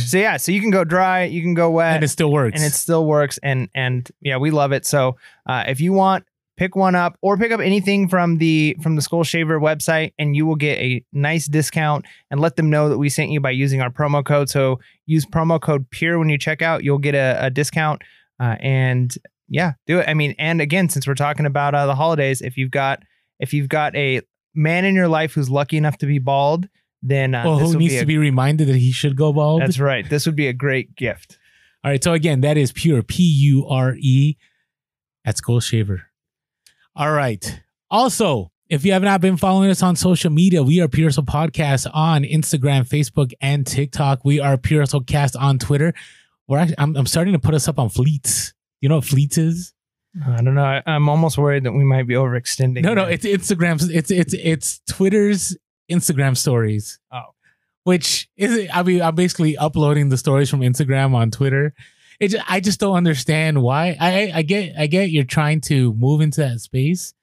[0.07, 2.57] So yeah, so you can go dry, you can go wet, and it still works.
[2.57, 3.39] and it still works.
[3.43, 4.85] And and yeah, we love it.
[4.85, 5.17] So
[5.49, 6.25] uh, if you want,
[6.57, 10.35] pick one up or pick up anything from the from the Skull Shaver website, and
[10.37, 12.05] you will get a nice discount.
[12.31, 14.51] And let them know that we sent you by using our promo code.
[14.51, 16.83] So use promo code Pure when you check out.
[16.85, 18.03] You'll get a, a discount.
[18.41, 19.17] Uh, and
[19.49, 20.09] yeah, do it.
[20.09, 23.03] I mean, and again, since we're talking about uh, the holidays, if you've got
[23.39, 24.21] if you've got a
[24.55, 26.69] man in your life who's lucky enough to be bald,
[27.03, 29.63] then uh, well, who needs be a- to be reminded that he should go bald?
[29.63, 30.09] That's right.
[30.09, 31.39] This would be a great gift.
[31.85, 32.03] All right.
[32.03, 34.37] So again, that is pure P U R E
[35.25, 36.05] at Skull Shaver.
[36.97, 37.61] All right.
[37.91, 41.25] Also, if you have not been following us on social media, we are Pure Hustle
[41.25, 44.25] Podcast on Instagram, Facebook, and TikTok.
[44.25, 45.93] We are Pure Hustle Cast on Twitter.
[46.49, 48.54] We're actually, I'm, I'm starting to put us up on Fleets.
[48.85, 49.73] You know what Fleets is?
[50.27, 50.63] I don't know.
[50.63, 52.83] I, I'm almost worried that we might be overextending.
[52.83, 53.81] No, no, it's Instagram.
[53.91, 55.57] It's it's it's Twitter's
[55.91, 56.99] Instagram stories.
[57.11, 57.23] Oh.
[57.85, 61.73] which is I mean I'm basically uploading the stories from Instagram on Twitter.
[62.21, 63.97] It ju- I just don't understand why.
[63.99, 67.15] I I get I get you're trying to move into that space,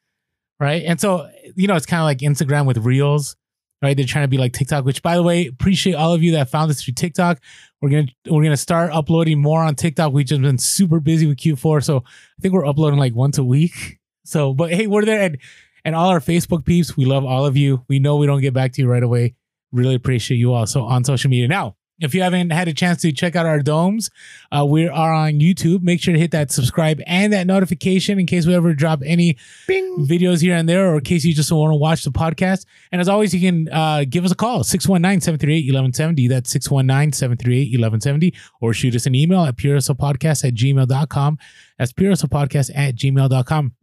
[0.60, 0.82] right?
[0.84, 3.36] And so you know it's kind of like Instagram with Reels,
[3.82, 3.96] right?
[3.96, 4.86] They're trying to be like TikTok.
[4.86, 7.40] Which by the way, appreciate all of you that found us through TikTok.
[7.82, 10.14] We're gonna we're gonna start uploading more on TikTok.
[10.14, 13.44] We've just been super busy with Q4, so I think we're uploading like once a
[13.44, 14.00] week.
[14.24, 15.40] So, but hey, we're there and
[15.84, 16.96] and all our Facebook peeps.
[16.96, 17.84] We love all of you.
[17.90, 19.34] We know we don't get back to you right away.
[19.72, 20.68] Really appreciate you all.
[20.68, 21.76] So on social media now.
[22.02, 24.10] If you haven't had a chance to check out our domes,
[24.52, 25.84] uh, we are on YouTube.
[25.84, 29.38] Make sure to hit that subscribe and that notification in case we ever drop any
[29.68, 30.06] Bing.
[30.08, 32.66] videos here and there, or in case you just want to watch the podcast.
[32.92, 36.28] And as always, you can uh, give us a call, 619-738-1170.
[36.30, 38.36] That's 619-738-1170.
[38.60, 41.38] Or shoot us an email at purehustlepodcast at gmail.com.
[41.78, 43.74] That's purehustlepodcast at gmail.com.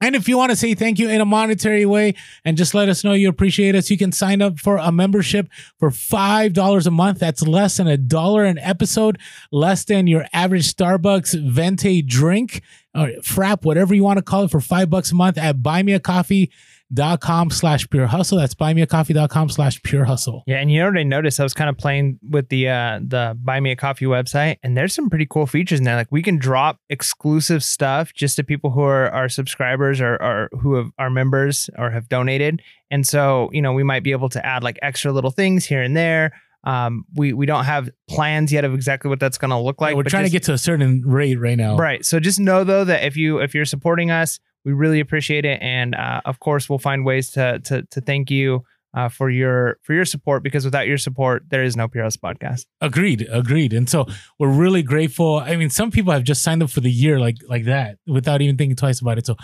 [0.00, 2.88] And if you want to say thank you in a monetary way and just let
[2.88, 6.90] us know you appreciate us, you can sign up for a membership for $5 a
[6.90, 7.18] month.
[7.18, 9.18] That's less than a dollar an episode,
[9.52, 12.62] less than your average Starbucks venti drink
[12.94, 16.48] or frap, whatever you want to call it, for five bucks a month at buymeacoffee.com
[16.94, 18.38] slash pure hustle.
[18.38, 20.42] That's buymeacoffee.com slash pure hustle.
[20.46, 23.60] Yeah, and you already noticed I was kind of playing with the uh the Buy
[23.60, 25.96] Me a Coffee website, and there's some pretty cool features in there.
[25.96, 30.48] Like we can drop exclusive stuff just to people who are our subscribers or, or
[30.60, 32.62] who have, are members or have donated.
[32.90, 35.82] And so, you know, we might be able to add like extra little things here
[35.82, 36.32] and there.
[36.64, 39.96] Um, we we don't have plans yet of exactly what that's going to look like.
[39.96, 41.76] We're but trying just- to get to a certain rate right now.
[41.76, 42.04] Right.
[42.04, 45.60] So just know though that if you if you're supporting us, we really appreciate it,
[45.62, 49.76] and uh, of course we'll find ways to to to thank you uh, for your
[49.82, 52.66] for your support because without your support, there is no PRS podcast.
[52.80, 53.72] Agreed, agreed.
[53.72, 54.04] And so
[54.38, 55.36] we're really grateful.
[55.38, 58.42] I mean, some people have just signed up for the year like like that without
[58.42, 59.26] even thinking twice about it.
[59.26, 59.36] So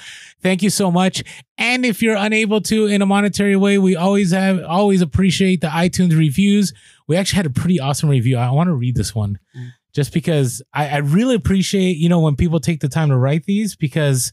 [0.43, 1.23] thank you so much.
[1.59, 5.69] And if you're unable to in a monetary way, we always have always appreciate the
[5.69, 6.73] iTunes reviews.
[7.07, 8.37] We actually had a pretty awesome review.
[8.39, 9.71] I want to read this one Mm.
[9.95, 13.45] just because I, I really appreciate, you know, when people take the time to write
[13.45, 14.33] these because,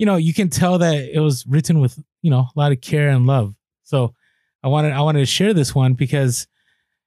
[0.00, 2.80] you know, you can tell that it was written with, you know, a lot of
[2.80, 3.54] care and love.
[3.82, 4.14] So
[4.62, 6.46] I wanted I wanted to share this one because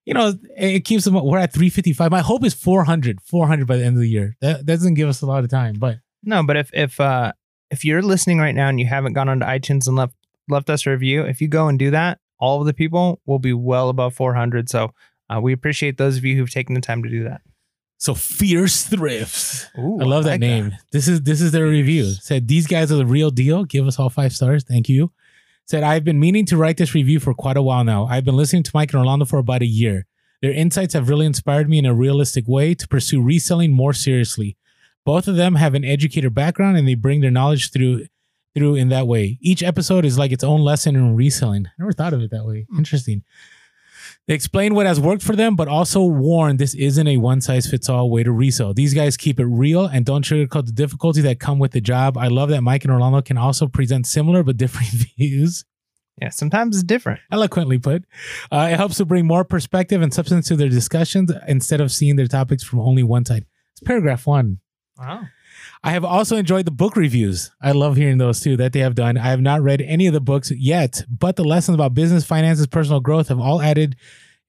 [0.06, 1.16] you know, it keeps them.
[1.16, 2.12] We're at 355.
[2.12, 4.36] My hope is 400, 400 by the end of the year.
[4.42, 7.32] That, that doesn't give us a lot of time, but No, but if if uh
[7.72, 10.14] if you're listening right now and you haven't gone onto iTunes and left
[10.48, 13.40] left us a review, if you go and do that, all of the people will
[13.40, 14.70] be well above 400.
[14.70, 14.94] So
[15.32, 17.42] uh, we appreciate those of you who've taken the time to do that.
[18.04, 19.68] So fierce thrifts.
[19.80, 20.74] Ooh, I love that like name.
[20.92, 22.04] This is this is their review.
[22.04, 23.64] Said these guys are the real deal.
[23.64, 24.66] Give us all five stars.
[24.66, 25.14] Thank you.
[25.68, 28.06] Said I've been meaning to write this review for quite a while now.
[28.08, 30.06] I've been listening to Mike and Orlando for about a year.
[30.42, 34.58] Their insights have really inspired me in a realistic way to pursue reselling more seriously.
[35.06, 38.08] Both of them have an educator background and they bring their knowledge through
[38.54, 39.38] through in that way.
[39.42, 41.68] Each episode is like its own lesson in reselling.
[41.68, 42.68] I never thought of it that way.
[42.78, 43.24] Interesting.
[44.28, 47.68] They explain what has worked for them, but also warn this isn't a one size
[47.68, 48.74] fits all way to resell.
[48.74, 52.18] These guys keep it real and don't sugarcoat the difficulty that come with the job.
[52.18, 55.66] I love that Mike and Orlando can also present similar but different views.
[56.22, 57.20] Yeah, sometimes it's different.
[57.32, 58.06] Eloquently put.
[58.52, 62.16] Uh, it helps to bring more perspective and substance to their discussions instead of seeing
[62.16, 63.46] their topics from only one side.
[63.74, 64.60] It's paragraph one.
[64.98, 65.24] Wow.
[65.84, 67.52] I have also enjoyed the book reviews.
[67.62, 69.18] I love hearing those too that they have done.
[69.18, 72.68] I have not read any of the books yet, but the lessons about business, finances,
[72.68, 73.98] personal growth have all added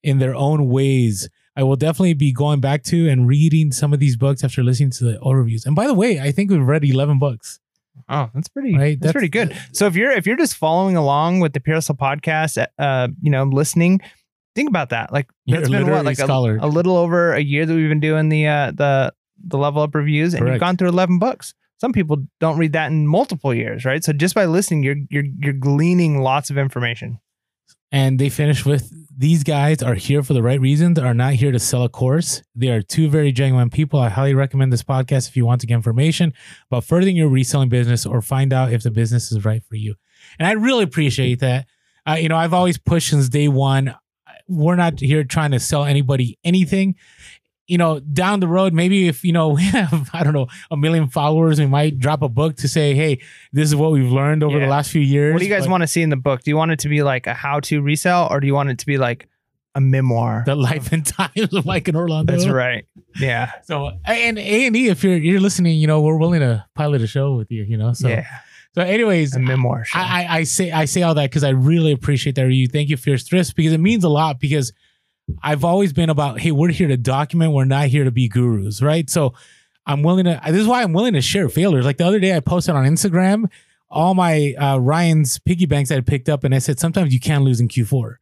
[0.01, 1.27] in their own ways.
[1.57, 4.91] I will definitely be going back to and reading some of these books after listening
[4.91, 5.65] to the overviews.
[5.65, 7.59] And by the way, I think we've read 11 books.
[8.09, 8.75] Oh, that's pretty.
[8.75, 9.57] Right, That's, that's- pretty good.
[9.71, 13.43] So if you're if you're just following along with the Hustle podcast, uh, you know,
[13.43, 14.01] listening,
[14.53, 15.11] think about that.
[15.13, 18.29] Like You're been what, like a, a little over a year that we've been doing
[18.29, 21.53] the uh the the level up reviews, and you've gone through eleven books.
[21.81, 24.03] Some people don't read that in multiple years, right?
[24.03, 27.19] So just by listening, you're you're you're gleaning lots of information.
[27.91, 31.51] And they finish with these guys are here for the right reasons, are not here
[31.51, 32.41] to sell a course.
[32.53, 33.99] They are two very genuine people.
[33.99, 36.33] I highly recommend this podcast if you want to get information
[36.69, 39.95] about furthering your reselling business or find out if the business is right for you.
[40.39, 41.67] And I really appreciate that.
[42.05, 43.95] Uh, you know, I've always pushed since day one.
[44.47, 46.95] We're not here trying to sell anybody anything.
[47.67, 50.77] You know, down the road, maybe if you know we have, I don't know, a
[50.77, 53.21] million followers, we might drop a book to say, "Hey,
[53.53, 54.65] this is what we've learned over Yeah.
[54.65, 56.43] the last few years." What do you guys But want to see in the book?
[56.43, 58.69] Do you want it to be like a how to resell, or do you want
[58.69, 59.27] it to be like
[59.73, 60.43] a memoir?
[60.45, 62.31] The life and times of Mike and Orlando.
[62.31, 62.85] That's right.
[63.19, 63.51] Yeah.
[63.63, 67.01] So and A and E, if you're you're listening, you know we're willing to pilot
[67.01, 67.63] a show with you.
[67.63, 68.27] You know, so yeah.
[68.75, 69.85] so anyways, A memoir.
[69.93, 72.67] I, I I say I say all that because I really appreciate that review.
[72.67, 74.39] Thank you, Fierce Thrifts, because it means a lot.
[74.39, 74.71] Because
[75.41, 77.53] I've always been about, hey, we're here to document.
[77.53, 79.09] We're not here to be gurus, right?
[79.09, 79.33] So
[79.85, 80.39] I'm willing to.
[80.47, 81.85] This is why I'm willing to share failures.
[81.85, 83.49] Like the other day, I posted on Instagram
[83.89, 87.43] all my uh, Ryan's piggy banks I picked up, and I said sometimes you can
[87.43, 88.15] lose in Q4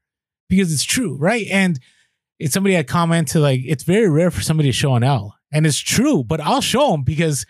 [0.49, 1.47] because it's true, right?
[1.49, 1.79] And
[2.39, 5.65] it's somebody had commented like it's very rare for somebody to show an L, and
[5.65, 6.23] it's true.
[6.23, 7.45] But I'll show them because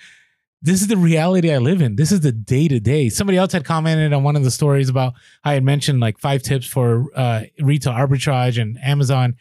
[0.64, 1.98] this is the reality I live in.
[1.98, 3.10] This is the day to day.
[3.10, 6.42] Somebody else had commented on one of the stories about I had mentioned like five
[6.42, 9.36] tips for uh, retail arbitrage and Amazon,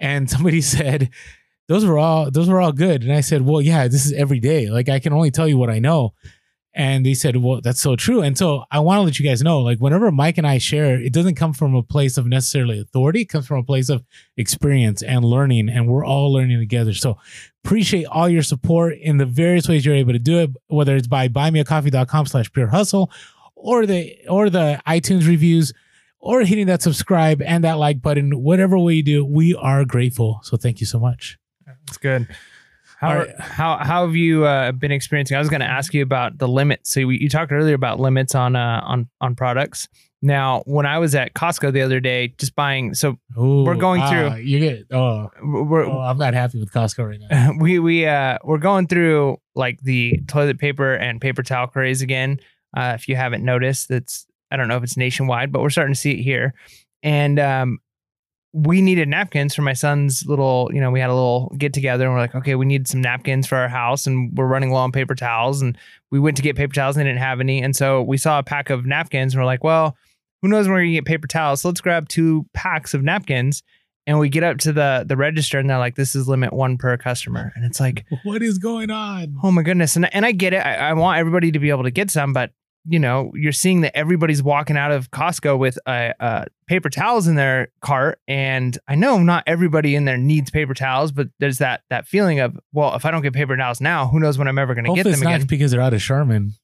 [0.00, 1.10] and somebody said
[1.68, 3.04] those were all those were all good.
[3.04, 4.68] And I said, well, yeah, this is every day.
[4.68, 6.14] Like I can only tell you what I know.
[6.78, 8.22] And they said, well, that's so true.
[8.22, 10.94] And so I want to let you guys know, like whenever Mike and I share,
[11.00, 13.22] it doesn't come from a place of necessarily authority.
[13.22, 14.04] It comes from a place of
[14.36, 16.94] experience and learning, and we're all learning together.
[16.94, 17.18] So
[17.64, 21.08] appreciate all your support in the various ways you're able to do it, whether it's
[21.08, 23.10] by buymeacoffee.com slash pure hustle
[23.56, 25.72] or the or the iTunes reviews
[26.20, 30.38] or hitting that subscribe and that like button, whatever way you do, we are grateful.
[30.44, 31.38] So thank you so much.
[31.66, 32.28] That's good.
[32.98, 33.40] How, right.
[33.40, 35.36] how how have you uh, been experiencing?
[35.36, 36.90] I was going to ask you about the limits.
[36.90, 39.86] So we, you talked earlier about limits on uh, on on products.
[40.20, 44.00] Now, when I was at Costco the other day, just buying, so Ooh, We're going
[44.02, 47.52] ah, through- You get oh, we're, oh, I'm not happy with Costco right now.
[47.60, 52.40] we we uh we're going through like the toilet paper and paper towel craze again.
[52.76, 55.94] Uh, if you haven't noticed, that's I don't know if it's nationwide, but we're starting
[55.94, 56.52] to see it here.
[57.04, 57.78] And um,
[58.52, 60.70] we needed napkins for my son's little.
[60.72, 63.00] You know, we had a little get together, and we're like, okay, we need some
[63.00, 65.60] napkins for our house, and we're running low on paper towels.
[65.60, 65.76] And
[66.10, 67.62] we went to get paper towels, and they didn't have any.
[67.62, 69.96] And so we saw a pack of napkins, and we're like, well,
[70.42, 71.62] who knows when we're gonna get paper towels?
[71.62, 73.62] So let's grab two packs of napkins.
[74.06, 76.78] And we get up to the the register, and they're like, "This is limit one
[76.78, 79.36] per customer." And it's like, what is going on?
[79.42, 79.96] Oh my goodness.
[79.96, 80.64] And and I get it.
[80.64, 82.52] I, I want everybody to be able to get some, but
[82.88, 87.26] you know, you're seeing that everybody's walking out of Costco with uh, uh, paper towels
[87.26, 91.58] in their cart, and I know not everybody in there needs paper towels, but there's
[91.58, 94.48] that that feeling of, well, if I don't get paper towels now, who knows when
[94.48, 96.54] I'm ever going to get Hopefully them it's not because they're out of Charmin.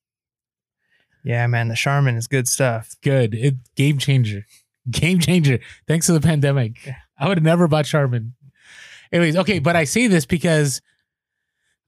[1.24, 2.96] Yeah, man, the Charmin is good stuff.
[3.02, 3.34] Good.
[3.34, 4.46] It game changer.
[4.90, 5.58] Game changer.
[5.86, 6.86] Thanks to the pandemic.
[6.86, 6.96] Yeah.
[7.18, 8.34] I would have never bought Charmin.
[9.12, 10.80] Anyways, okay, but I say this because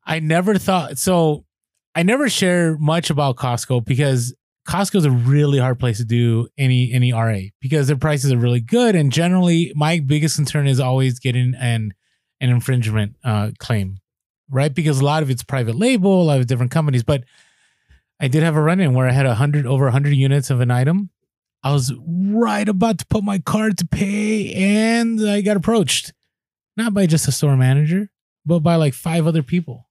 [0.04, 1.45] I never thought so
[1.96, 4.34] I never share much about Costco because
[4.68, 8.36] Costco is a really hard place to do any any RA because their prices are
[8.36, 11.94] really good and generally my biggest concern is always getting an
[12.38, 13.96] an infringement uh, claim,
[14.50, 14.74] right?
[14.74, 17.24] Because a lot of it's private label, a lot of different companies, but
[18.20, 20.60] I did have a run in where I had a hundred over hundred units of
[20.60, 21.08] an item.
[21.62, 26.12] I was right about to put my card to pay, and I got approached,
[26.76, 28.10] not by just a store manager,
[28.44, 29.85] but by like five other people.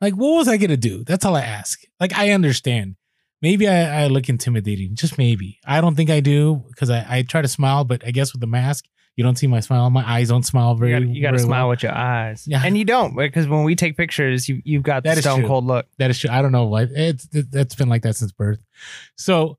[0.00, 1.04] Like, what was I gonna do?
[1.04, 1.80] That's all I ask.
[2.00, 2.96] Like, I understand.
[3.40, 5.58] Maybe I, I look intimidating, just maybe.
[5.64, 8.40] I don't think I do because I, I try to smile, but I guess with
[8.40, 8.84] the mask,
[9.14, 9.90] you don't see my smile.
[9.90, 10.90] My eyes don't smile very.
[10.92, 11.68] You gotta, you gotta very smile well.
[11.70, 12.62] with your eyes, Yeah.
[12.64, 15.48] and you don't because when we take pictures, you you've got That the stone true.
[15.48, 15.86] cold look.
[15.98, 16.30] That is true.
[16.30, 16.86] I don't know why.
[16.90, 18.60] It's it, that's been like that since birth.
[19.16, 19.58] So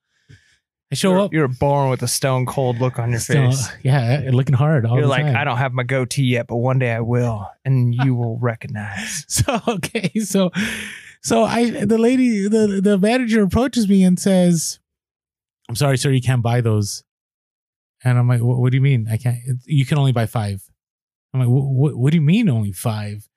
[0.92, 1.34] I show you're, up.
[1.34, 3.70] You're born with a stone cold look on your So, face.
[3.84, 4.86] yeah, looking hard.
[4.88, 5.36] All You're like, time.
[5.36, 9.26] I don't have my goatee yet, but one day I will, and you will recognize.
[9.30, 10.50] So okay, so
[11.22, 14.80] so I the lady the the manager approaches me and says,
[15.70, 17.04] "I'm sorry, sir, you can't buy those."
[18.04, 19.08] And I'm like, "What, what do you mean?
[19.12, 19.38] I can't?
[19.66, 20.64] You can only buy five.
[21.34, 21.96] I'm like, "What- "What?
[21.98, 23.28] What do you mean only five?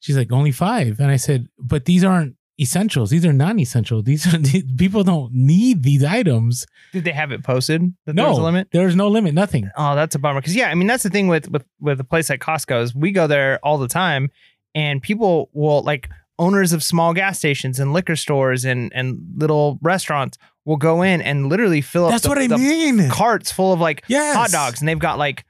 [0.00, 1.00] She's like, "Only five.
[1.00, 3.10] And I said, "But these aren't essentials.
[3.10, 4.02] These are non-essential.
[4.02, 4.38] These are
[4.78, 6.66] people don't need these items.
[6.92, 8.68] Did they have it posted that there was a No limit?
[8.72, 9.34] There's no limit.
[9.34, 9.70] Nothing.
[9.76, 10.40] Oh, that's a bummer.
[10.40, 12.94] Because yeah, I mean that's the thing with with with a place like Costco is
[12.94, 14.30] we go there all the time,
[14.74, 19.78] and people will like owners of small gas stations and liquor stores and and little
[19.82, 23.08] restaurants will go in and literally fill up That's the, what I mean.
[23.08, 24.34] carts full of like Yes.
[24.36, 25.44] hot dogs, and they've got like.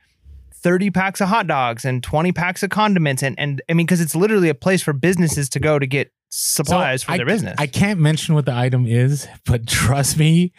[0.63, 4.01] 30 packs of hot dogs and 20 packs of condiments and and I mean because
[4.01, 7.55] it's literally a place for businesses to go to get supplies for I- their business.
[7.59, 10.53] I can't mention what the item is, but trust me,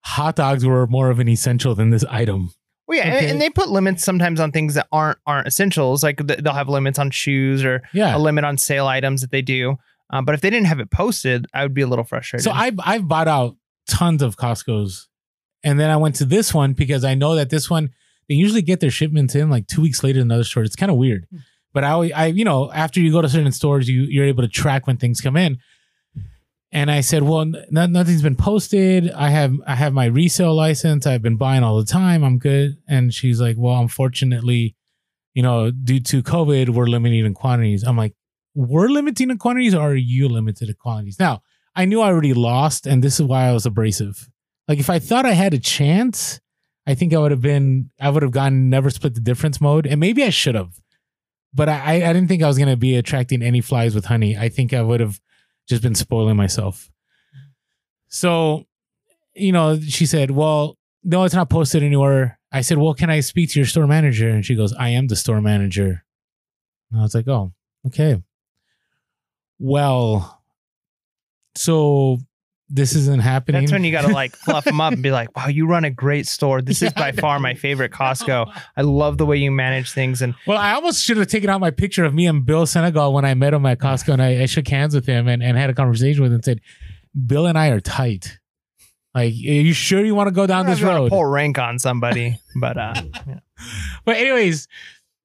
[0.00, 2.52] hot dogs were more of an essential than this item.
[2.86, 3.30] Well, yeah, and- Okay.
[3.30, 6.02] and, they put limits sometimes on things that aren't aren't essentials.
[6.02, 8.16] Like th- they'll have limits on shoes or Yeah.
[8.16, 9.76] a limit on sale items that they do.
[10.10, 12.44] Um, but if they didn't have it posted, I would be a little frustrated.
[12.44, 13.56] So I've I've bought out
[13.88, 15.08] tons of Costco's,
[15.64, 17.90] and then I went to this one because I know that this one
[18.28, 20.66] they usually get their shipments in like two weeks later than other stores.
[20.68, 21.26] It's kind of weird,
[21.74, 24.48] but I I you know after you go to certain stores, you you're able to
[24.48, 25.58] track when things come in.
[26.72, 29.08] And I said, well, nothing's been posted.
[29.12, 31.06] I have I have my resale license.
[31.06, 32.24] I've been buying all the time.
[32.24, 32.78] I'm good.
[32.88, 34.74] And she's like, well, unfortunately,
[35.34, 37.84] you know, due to COVID, we're limiting in quantities.
[37.84, 38.14] I'm like,
[38.56, 41.20] we're limiting in quantities, or are you limited in quantities?
[41.20, 41.42] Now,
[41.76, 44.28] I knew I already lost, and this is why I was abrasive.
[44.66, 46.40] Like if I thought I had a chance,
[46.86, 49.86] I think I would have been I would have gone never split the difference mode,
[49.86, 50.80] and maybe I should have.
[51.54, 54.36] But I I didn't think I was gonna be attracting any flies with honey.
[54.36, 55.20] I think I would have
[55.68, 56.90] just been spoiling myself.
[58.08, 58.66] So,
[59.34, 63.20] you know, she said, "Well, no, it's not posted anywhere." I said, "Well, can I
[63.20, 66.04] speak to your store manager?" And she goes, "I am the store manager."
[66.90, 67.52] And I was like, "Oh,
[67.86, 68.22] okay."
[69.58, 70.42] Well,
[71.54, 72.18] so
[72.68, 73.62] this isn't happening.
[73.62, 75.84] That's when you got to like fluff them up and be like, "Wow, you run
[75.84, 76.62] a great store.
[76.62, 78.52] This is by far my favorite Costco.
[78.76, 81.60] I love the way you manage things." And Well, I almost should have taken out
[81.60, 84.42] my picture of me and Bill Sinegal when I met him at Costco and I,
[84.42, 86.60] I shook hands with him and, and had a conversation with him and said,
[87.26, 88.38] Bill and I are tight.
[89.14, 91.10] Like, are you sure you want to go down this road?
[91.10, 92.94] pull rank on somebody, but uh,
[93.28, 93.40] yeah.
[94.04, 94.66] But anyways,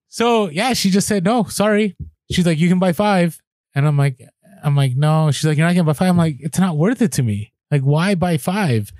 [0.09, 1.95] so yeah, she just said, no, sorry.
[2.31, 3.41] She's like, you can buy five.
[3.73, 4.21] And I'm like,
[4.63, 5.31] I'm like, no.
[5.31, 6.09] She's like, you're not gonna buy five.
[6.09, 7.53] I'm like, it's not worth it to me.
[7.71, 8.91] Like, why buy five?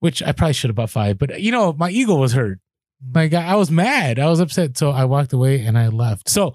[0.00, 2.58] Which I probably should have bought five, but you know, my ego was hurt.
[3.04, 3.18] Mm-hmm.
[3.18, 4.18] Like I I was mad.
[4.18, 4.78] I was upset.
[4.78, 6.28] So I walked away and I left.
[6.28, 6.54] So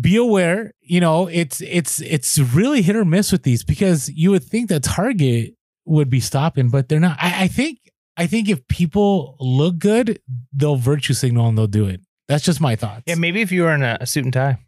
[0.00, 4.30] be aware, you know, it's it's it's really hit or miss with these because you
[4.30, 5.54] would think that Target
[5.86, 7.16] would be stopping, but they're not.
[7.20, 7.78] I, I think
[8.16, 10.20] I think if people look good,
[10.52, 12.00] they'll virtue signal and they'll do it.
[12.26, 13.04] That's just my thoughts.
[13.06, 14.58] yeah, maybe if you were in a, a suit and tie,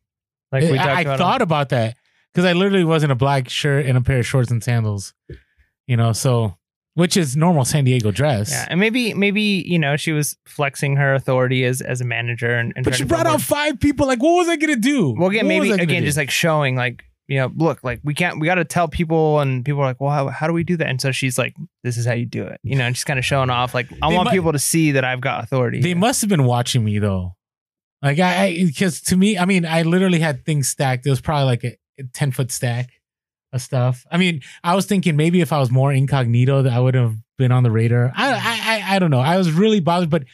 [0.53, 1.19] like we talked I, I about.
[1.19, 1.97] thought about that
[2.33, 5.15] because I literally was in a black shirt and a pair of shorts and sandals,
[5.87, 6.57] you know, so
[6.95, 8.51] which is normal San Diego dress.
[8.51, 12.51] yeah, and maybe maybe you know she was flexing her authority as as a manager
[12.55, 14.07] and, and But she brought out five people.
[14.07, 15.15] Like, what was I gonna do?
[15.17, 16.07] Well, again, What maybe was I gonna again, do?
[16.09, 19.39] just like showing, like you know, look, like we can't, we got to tell people,
[19.39, 20.89] and people are like, well, how, how do we do that?
[20.89, 23.21] And so she's like, this is how you do it, you know, and she's kind
[23.21, 25.81] of showing off, like I They want mu- people to see that I've got authority.
[25.81, 27.37] They must have been watching me though.
[28.03, 31.07] Like I, because to me, I mean, I literally had things stacked.
[31.07, 32.89] It was probably like a, a ten foot stack
[33.53, 34.07] of stuff.
[34.11, 37.15] I mean, I was thinking maybe if I was more incognito, that I would have
[37.37, 38.13] been on the radar.
[38.17, 38.39] I, I,
[38.93, 39.21] I, I don't know.
[39.21, 40.25] I was really bothered, but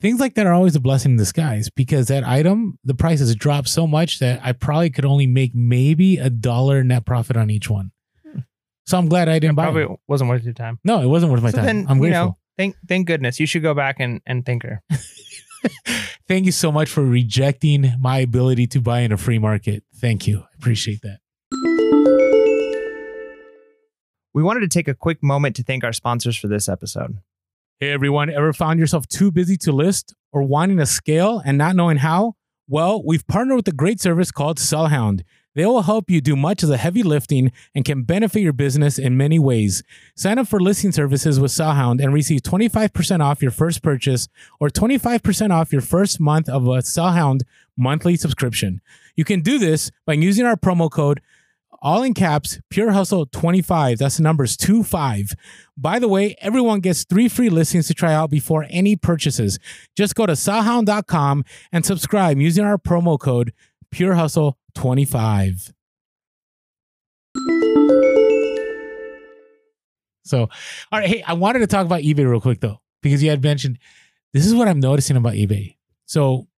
[0.00, 3.34] things like that are always a blessing in disguise because that item, the price has
[3.36, 7.50] dropped so much that I probably could only make maybe a dollar net profit on
[7.50, 7.92] each one.
[8.26, 8.40] Hmm.
[8.86, 10.00] So I'm glad I didn't buy Probably it.
[10.08, 10.80] wasn't worth your time.
[10.82, 11.66] No, it wasn't worth my so time.
[11.66, 12.24] then, I'm you grateful.
[12.26, 13.38] know, thank thank goodness.
[13.38, 14.82] You should go back and and thank her.
[16.28, 19.82] Thank you so much for rejecting my ability to buy in a free market.
[19.96, 20.40] Thank you.
[20.40, 21.18] I appreciate that.
[24.34, 27.18] We wanted to take a quick moment to thank our sponsors for this episode.
[27.80, 31.76] Hey everyone, ever found yourself too busy to list or wanting to scale and not
[31.76, 32.34] knowing how?
[32.68, 35.22] Well, we've partnered with a great service called Sellhound.
[35.54, 38.98] They will help you do much of the heavy lifting and can benefit your business
[38.98, 39.82] in many ways.
[40.16, 44.28] Sign up for listing services with Sellhound and receive 25% off your first purchase
[44.60, 47.42] or 25% off your first month of a Sellhound
[47.76, 48.80] monthly subscription.
[49.16, 51.20] You can do this by using our promo code
[51.82, 53.98] all in caps, Pure Hustle 25.
[53.98, 55.34] That's the numbers 25.
[55.76, 59.58] By the way, everyone gets three free listings to try out before any purchases.
[59.96, 63.52] Just go to sellhound.com and subscribe using our promo code
[63.90, 65.72] Pure Hustle 25.
[70.24, 70.48] So, all
[70.92, 71.08] right.
[71.08, 73.78] Hey, I wanted to talk about eBay real quick though, because you had mentioned
[74.32, 75.76] this is what I'm noticing about eBay.
[76.06, 76.48] So,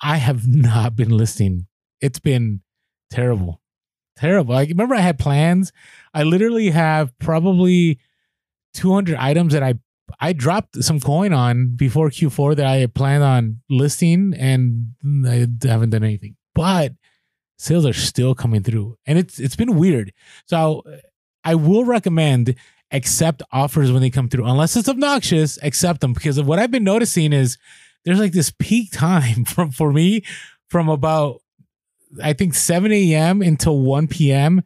[0.00, 1.66] I have not been listing.
[2.00, 2.62] It's been
[3.10, 3.60] terrible
[4.20, 4.54] terrible.
[4.54, 5.72] Like remember I had plans.
[6.14, 7.98] I literally have probably
[8.74, 9.74] 200 items that I
[10.20, 14.88] I dropped some coin on before Q4 that I had planned on listing and
[15.26, 16.36] I haven't done anything.
[16.54, 16.92] But
[17.60, 20.12] sales are still coming through and it's it's been weird.
[20.46, 20.82] So
[21.44, 22.54] I will recommend
[22.90, 26.70] accept offers when they come through unless it's obnoxious, accept them because of what I've
[26.70, 27.58] been noticing is
[28.04, 30.22] there's like this peak time from for me
[30.68, 31.42] from about
[32.22, 33.42] I think 7 a.m.
[33.42, 34.62] until 1 p.m.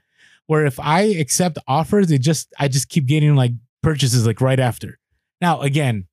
[0.47, 4.61] Where if I accept offers, it just I just keep getting like purchases like right
[4.61, 4.99] after.
[5.41, 6.07] Now again,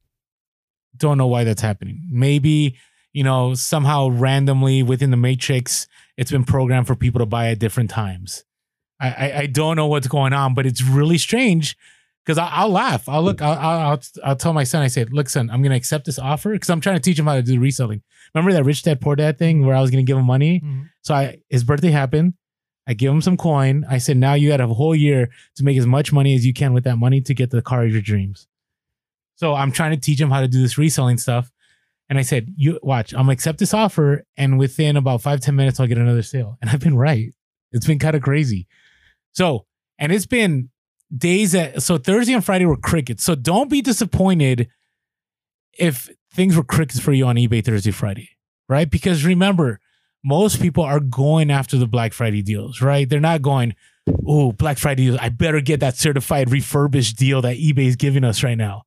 [0.98, 2.08] don't know why that's happening.
[2.10, 2.78] Maybe
[3.14, 5.88] you know somehow randomly within the matrix,
[6.22, 8.43] it's been programmed for people to buy at different times.
[8.99, 11.76] I I, I don't know what's going on, but it's really strange
[12.24, 13.09] because I'll laugh.
[13.09, 13.41] I'll look.
[13.41, 14.84] I'll, I'll I'll tell my son.
[14.84, 17.26] I said, "Look, son, I'm gonna accept this offer because I'm trying to teach him
[17.26, 18.03] how to do reselling."
[18.36, 20.59] Remember that rich dad poor dad thing where I was gonna give him money?
[20.59, 20.84] Mm-hmm.
[21.01, 22.36] So I his birthday happened.
[22.88, 23.84] I give him some coin.
[23.89, 26.53] I said, "Now you got a whole year to make as much money as you
[26.53, 28.47] can with that money to get the car of your dreams."
[29.38, 31.51] So I'm trying to teach him how to do this reselling stuff.
[32.12, 33.14] And I said, "You watch.
[33.14, 36.57] I'm gonna accept this offer, and within about five ten minutes, I'll get another sale."
[36.62, 37.34] And I've been right.
[37.72, 38.68] It's been kind of crazy.
[39.32, 39.66] So,
[39.97, 40.72] and it's been
[41.16, 43.24] days that so Thursday and Friday were crickets.
[43.24, 44.68] So don't be disappointed
[45.80, 48.32] if things were crickets for you on eBay Thursday, Friday,
[48.68, 48.91] right?
[48.91, 49.80] Because remember,
[50.22, 53.07] most people are going after the Black Friday deals, right?
[53.07, 53.74] They're not going,
[54.28, 55.20] oh, Black Friday deals.
[55.22, 58.84] I better get that certified refurbished deal that eBay is giving us right now.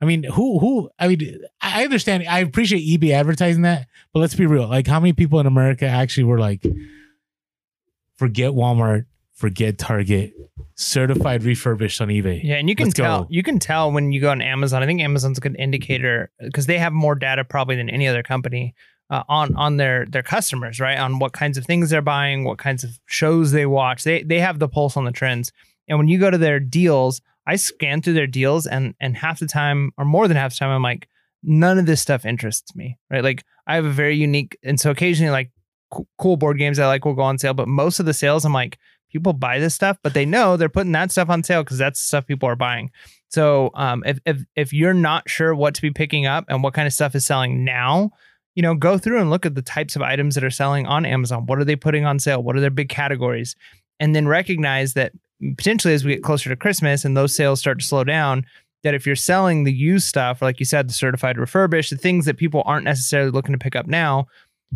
[0.00, 4.34] I mean, who who I mean, I understand I appreciate eBay advertising that, but let's
[4.34, 4.68] be real.
[4.68, 6.64] Like how many people in America actually were like,
[8.16, 10.34] forget Walmart, forget Target,
[10.76, 12.40] certified refurbished on eBay.
[12.44, 13.26] Yeah, and you can Let's tell go.
[13.30, 14.82] you can tell when you go on Amazon.
[14.82, 18.22] I think Amazon's a good indicator because they have more data probably than any other
[18.22, 18.74] company
[19.10, 20.98] uh, on on their their customers, right?
[20.98, 24.04] On what kinds of things they're buying, what kinds of shows they watch.
[24.04, 25.52] They they have the pulse on the trends.
[25.88, 29.40] And when you go to their deals, I scan through their deals, and and half
[29.40, 31.08] the time, or more than half the time, I'm like,
[31.42, 33.24] none of this stuff interests me, right?
[33.24, 35.50] Like I have a very unique, and so occasionally, like
[35.90, 38.44] co- cool board games I like will go on sale, but most of the sales,
[38.44, 38.78] I'm like,
[39.10, 41.98] people buy this stuff, but they know they're putting that stuff on sale because that's
[41.98, 42.90] the stuff people are buying.
[43.28, 46.74] So um, if if if you're not sure what to be picking up and what
[46.74, 48.10] kind of stuff is selling now,
[48.54, 51.06] you know, go through and look at the types of items that are selling on
[51.06, 51.46] Amazon.
[51.46, 52.42] What are they putting on sale?
[52.42, 53.56] What are their big categories?
[54.00, 55.12] And then recognize that
[55.56, 58.44] potentially as we get closer to Christmas and those sales start to slow down,
[58.82, 61.96] that if you're selling the used stuff, or like you said, the certified refurbished, the
[61.96, 64.26] things that people aren't necessarily looking to pick up now,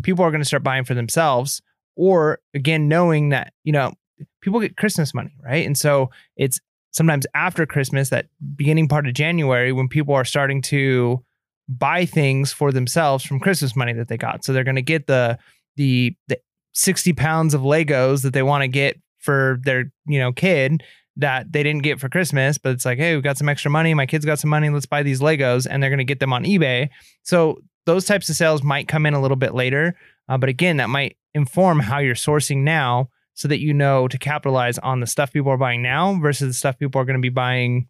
[0.02, 1.62] people are going to start buying for themselves.
[1.94, 3.92] Or again, knowing that, you know,
[4.40, 5.66] people get Christmas money, right?
[5.66, 6.60] And so it's
[6.90, 11.22] sometimes after Christmas, that beginning part of January, when people are starting to
[11.68, 14.44] buy things for themselves from Christmas money that they got.
[14.44, 15.38] So they're going to get the
[15.76, 16.38] the the
[16.74, 20.82] 60 pounds of Legos that they want to get for their, you know, kid
[21.16, 23.94] that they didn't get for Christmas, but it's like, hey, we got some extra money.
[23.94, 24.70] My kids got some money.
[24.70, 26.88] Let's buy these Legos, and they're going to get them on eBay.
[27.22, 29.96] So those types of sales might come in a little bit later,
[30.28, 34.18] uh, but again, that might inform how you're sourcing now, so that you know to
[34.18, 37.22] capitalize on the stuff people are buying now versus the stuff people are going to
[37.22, 37.88] be buying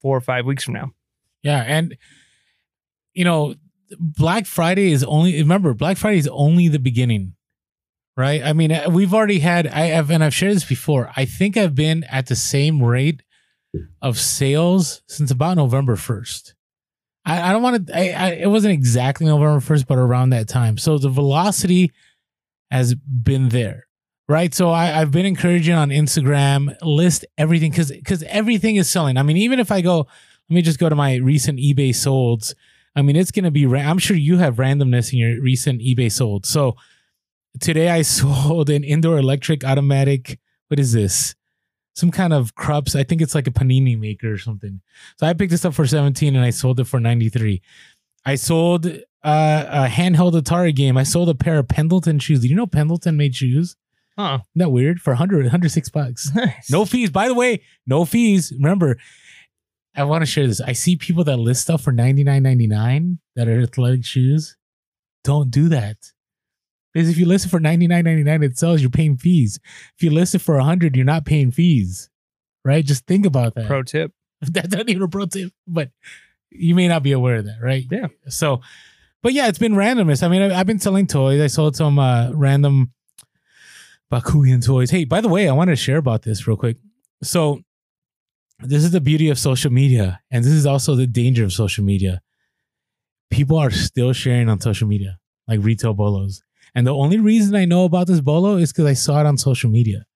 [0.00, 0.90] four or five weeks from now.
[1.42, 1.96] Yeah, and
[3.14, 3.54] you know,
[3.98, 7.34] Black Friday is only remember Black Friday is only the beginning.
[8.16, 8.42] Right?
[8.42, 9.66] I mean, uh, we've already had.
[9.66, 11.10] I have, and I've shared this before.
[11.16, 13.22] I think I've been at the same rate
[14.00, 16.54] of sales since about November first.
[17.24, 17.96] I, I don't want to.
[17.96, 20.76] I, I it wasn't exactly November first, but around that time.
[20.78, 21.92] So the velocity
[22.70, 23.86] has been there,
[24.28, 24.52] right?
[24.54, 29.16] So I, I've been encouraging on Instagram list everything because because everything is selling.
[29.16, 32.54] I mean, even if I go, let me just go to my recent eBay solds.
[32.94, 33.64] I mean, it's going to be.
[33.66, 36.44] I'm sure you have randomness in your recent eBay sold.
[36.44, 36.76] So
[37.60, 40.38] today I sold an indoor electric automatic.
[40.68, 41.34] What is this?
[41.94, 42.94] Some kind of Krups.
[42.96, 44.80] I think it's like a panini maker or something.
[45.18, 47.60] So I picked this up for 17 and I sold it for 93.
[48.24, 48.90] I sold uh,
[49.22, 50.96] a handheld Atari game.
[50.96, 52.40] I sold a pair of Pendleton shoes.
[52.40, 53.76] Did you know Pendleton made shoes?
[54.18, 54.38] Huh.
[54.42, 55.00] Isn't that weird?
[55.00, 56.30] For 100, 106 bucks.
[56.34, 56.70] Nice.
[56.70, 57.10] No fees.
[57.10, 58.52] By the way, no fees.
[58.52, 58.96] Remember,
[59.94, 60.60] I want to share this.
[60.60, 64.56] I see people that list stuff for ninety nine ninety nine that are athletic shoes.
[65.24, 66.11] Don't do that.
[66.92, 69.58] Because if you list it for ninety nine ninety nine, it sells, you're paying fees.
[69.96, 72.10] If you list it for 100, you're not paying fees.
[72.64, 72.84] Right?
[72.84, 73.66] Just think about that.
[73.66, 74.12] Pro tip.
[74.40, 75.90] That's not even a pro tip, but
[76.50, 77.84] you may not be aware of that, right?
[77.90, 78.08] Yeah.
[78.28, 78.60] So,
[79.22, 80.22] but yeah, it's been randomness.
[80.22, 81.40] I mean, I've been selling toys.
[81.40, 82.92] I sold some uh, random
[84.12, 84.90] Bakugan toys.
[84.90, 86.76] Hey, by the way, I wanted to share about this real quick.
[87.22, 87.62] So,
[88.60, 91.84] this is the beauty of social media, and this is also the danger of social
[91.84, 92.20] media.
[93.30, 95.18] People are still sharing on social media,
[95.48, 96.42] like retail bolos.
[96.74, 99.36] And the only reason I know about this bolo is because I saw it on
[99.36, 100.06] social media.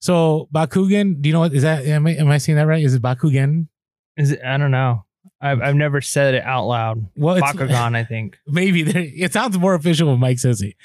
[0.00, 1.84] So Bakugan, do you know what is that?
[1.86, 2.82] Am I, am I saying that right?
[2.82, 3.68] Is it Bakugan?
[4.16, 4.40] Is it?
[4.44, 5.04] I don't know.
[5.40, 7.06] I've I've never said it out loud.
[7.16, 8.38] Well, it's, Bakugan, I think.
[8.46, 8.82] maybe
[9.22, 10.76] it sounds more official when Mike says it.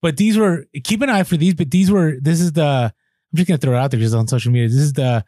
[0.00, 1.54] But these were keep an eye for these.
[1.54, 4.28] But these were this is the I'm just gonna throw it out there just on
[4.28, 4.68] social media.
[4.68, 5.24] This is the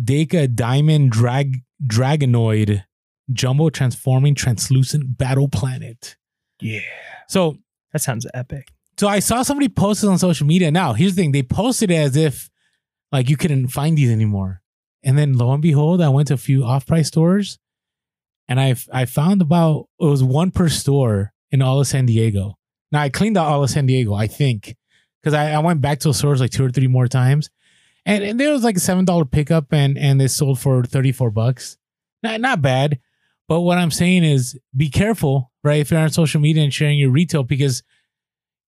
[0.00, 2.84] Deka Diamond Drag Dragonoid
[3.32, 6.16] Jumbo Transforming Translucent Battle Planet.
[6.60, 6.80] Yeah.
[7.28, 7.56] So
[7.92, 8.68] That sounds epic.
[8.98, 10.70] so I saw somebody post it on social media.
[10.70, 12.50] Now here's the thing: they posted it as if
[13.12, 14.62] like you couldn't find these anymore.
[15.02, 17.58] And then lo and behold, I went to a few off-price stores,
[18.48, 22.56] and I I found about it was one per store in all of San Diego.
[22.92, 24.76] Now I cleaned out all of San Diego, I think,
[25.20, 27.50] because I, I went back to stores like two or three more times,
[28.04, 31.12] and, and there was like a seven dollar pickup, and and they sold for thirty
[31.12, 31.78] four bucks.
[32.22, 32.98] Not not bad,
[33.50, 35.80] but what I'm saying is be careful, right?
[35.80, 37.82] If you're on social media and sharing your retail, because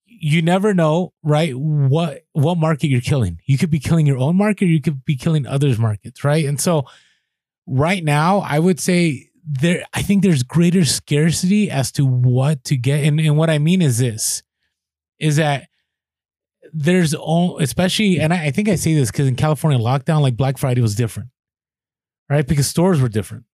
[0.06, 1.56] you never know, right?
[1.56, 3.38] What what market you're killing.
[3.46, 6.44] You could be killing your own market, you could be killing others' markets, right?
[6.44, 6.86] And so,
[7.64, 9.84] right now, I would say there.
[9.94, 13.82] I think there's greater scarcity as to what to get, and and what I mean
[13.82, 14.42] is this,
[15.20, 15.68] is that
[16.72, 20.36] there's all, especially, and I, I think I say this because in California lockdown, like
[20.36, 21.28] Black Friday was different,
[22.28, 22.44] right?
[22.44, 23.44] Because stores were different.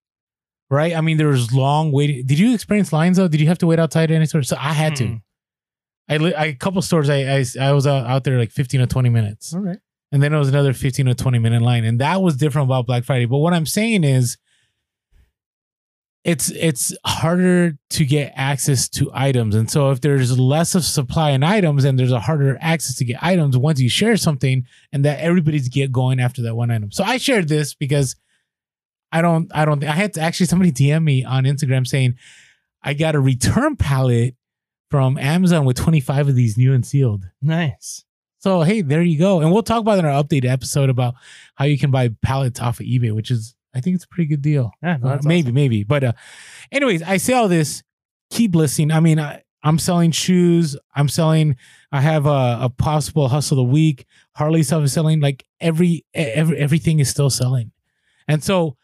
[0.71, 2.27] Right, I mean, there was long waiting.
[2.27, 3.29] Did you experience lines though?
[3.29, 4.43] Did you have to wait outside any store?
[4.43, 5.05] So I had to.
[5.05, 5.23] Mm.
[6.11, 8.81] I, li- I a couple stores I, I I was out, out there like 15
[8.81, 9.55] or 20 minutes.
[9.55, 9.79] All right.
[10.12, 11.85] And then it was another 15 or 20 minute line.
[11.85, 13.27] And that was different about Black Friday.
[13.27, 14.39] But what I'm saying is
[16.25, 19.55] it's it's harder to get access to items.
[19.55, 23.05] And so if there's less of supply in items and there's a harder access to
[23.05, 26.91] get items once you share something and that everybody's get going after that one item.
[26.91, 28.16] So I shared this because
[29.13, 32.15] I don't I don't I had to actually somebody DM me on Instagram saying
[32.83, 34.35] I got a return pallet
[34.91, 37.25] from Amazon with 25 of these new and sealed.
[37.43, 38.05] Nice.
[38.39, 39.41] So hey, there you go.
[39.41, 41.15] And we'll talk about it in our updated episode about
[41.57, 44.29] how you can buy pallets off of eBay, which is I think it's a pretty
[44.29, 44.71] good deal.
[44.83, 45.85] Yeah, no, Uh, that's maybe, maybe.
[45.85, 46.13] But uh
[46.73, 47.83] anyways, I say all this,
[48.31, 48.91] keep listening.
[48.93, 50.77] I mean, I, I'm selling shoes.
[50.95, 51.57] I'm selling,
[51.91, 54.07] I have a, a possible hustle of the week.
[54.37, 55.21] Harley stuff is selling.
[55.21, 57.73] Like every every everything is still selling.
[58.29, 58.76] And so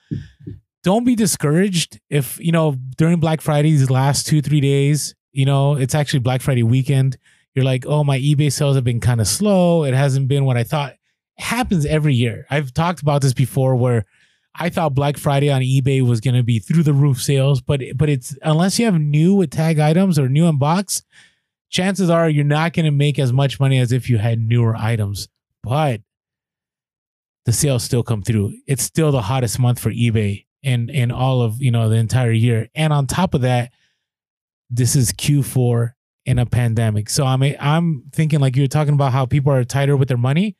[0.83, 5.45] don't be discouraged if, you know, during Black Friday, these last two, three days, you
[5.45, 7.17] know, it's actually Black Friday weekend.
[7.55, 9.85] You're like, oh, my eBay sales have been kind of slow.
[9.85, 10.93] It hasn't been what I thought.
[10.93, 12.47] It happens every year.
[12.51, 14.05] I've talked about this before where
[14.57, 17.81] I thought Black Friday on eBay was going to be through the roof sales, but
[17.97, 21.03] but it's unless you have new with tag items or new in box,
[21.71, 24.77] chances are you're not going to make as much money as if you had newer
[24.77, 25.29] items.
[25.63, 26.03] But
[27.45, 28.53] the sales still come through.
[28.67, 32.33] It's still the hottest month for eBay in in all of you know the entire
[32.33, 32.69] year.
[32.75, 33.73] And on top of that,
[34.71, 35.93] this is Q4
[36.27, 37.11] in a pandemic.
[37.11, 40.17] So I'm I'm thinking like you were talking about how people are tighter with their
[40.17, 40.57] money.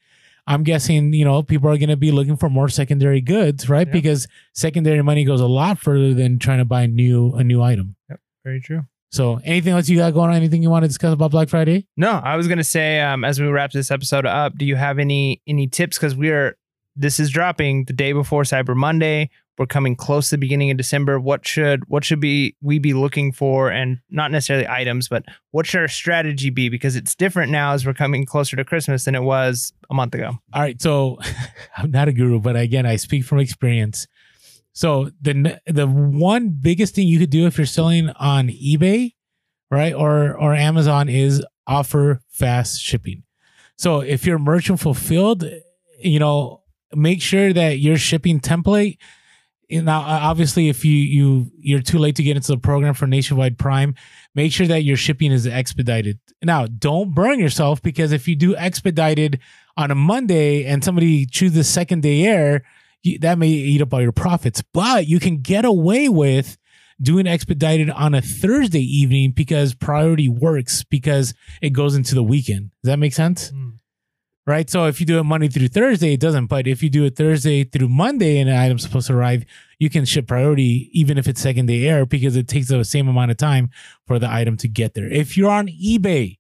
[0.47, 3.87] I'm guessing, you know, people are going to be looking for more secondary goods, right?
[3.87, 3.93] Yeah.
[3.95, 7.97] Because secondary money goes a lot further than trying to buy new a new item.
[8.11, 8.83] Yep, Very true.
[9.11, 10.37] So, anything else you got going on?
[10.37, 11.87] Anything you want to discuss about Black Friday?
[11.97, 14.99] No, I was gonna say, um, as we wrap this episode up, do you have
[14.99, 15.97] any any tips?
[15.97, 16.59] Because we are
[16.97, 19.31] this is dropping the day before Cyber Monday.
[19.59, 21.21] we're coming close to the beginning of December.
[21.21, 25.67] What should what should be we be looking for, and not necessarily items, but what
[25.67, 26.69] should our strategy be?
[26.69, 30.15] Because it's different now as we're coming closer to Christmas than it was a month
[30.15, 30.39] ago.
[30.53, 31.19] All right, so
[31.77, 34.07] I'm not a guru, but again, I speak from experience.
[34.73, 39.15] So the the one biggest thing you could do if you're selling on eBay,
[39.71, 43.23] right, or or Amazon is offer fast shipping.
[43.77, 45.45] So if you're merchant fulfilled,
[46.01, 46.64] you know,
[46.97, 48.99] make sure that your shipping template.
[49.71, 53.59] Now obviously if you you you're too late to get into the program for nationwide
[53.59, 53.95] prime
[54.35, 56.19] make sure that your shipping is expedited.
[56.43, 59.41] Now don't burn yourself because if you do expedited
[59.77, 62.63] on a monday and somebody chooses second day air
[63.21, 64.63] that may eat up all your profits.
[64.63, 66.57] But you can get away with
[67.01, 72.71] doing expedited on a thursday evening because priority works because it goes into the weekend.
[72.83, 73.51] Does that make sense?
[73.51, 73.79] Mm
[74.47, 74.69] right?
[74.69, 76.47] So if you do it Monday through Thursday, it doesn't.
[76.47, 79.45] But if you do it Thursday through Monday and an item's supposed to arrive,
[79.79, 83.09] you can ship priority even if it's second day air because it takes the same
[83.09, 83.71] amount of time
[84.07, 85.11] for the item to get there.
[85.11, 86.39] If you're on eBay,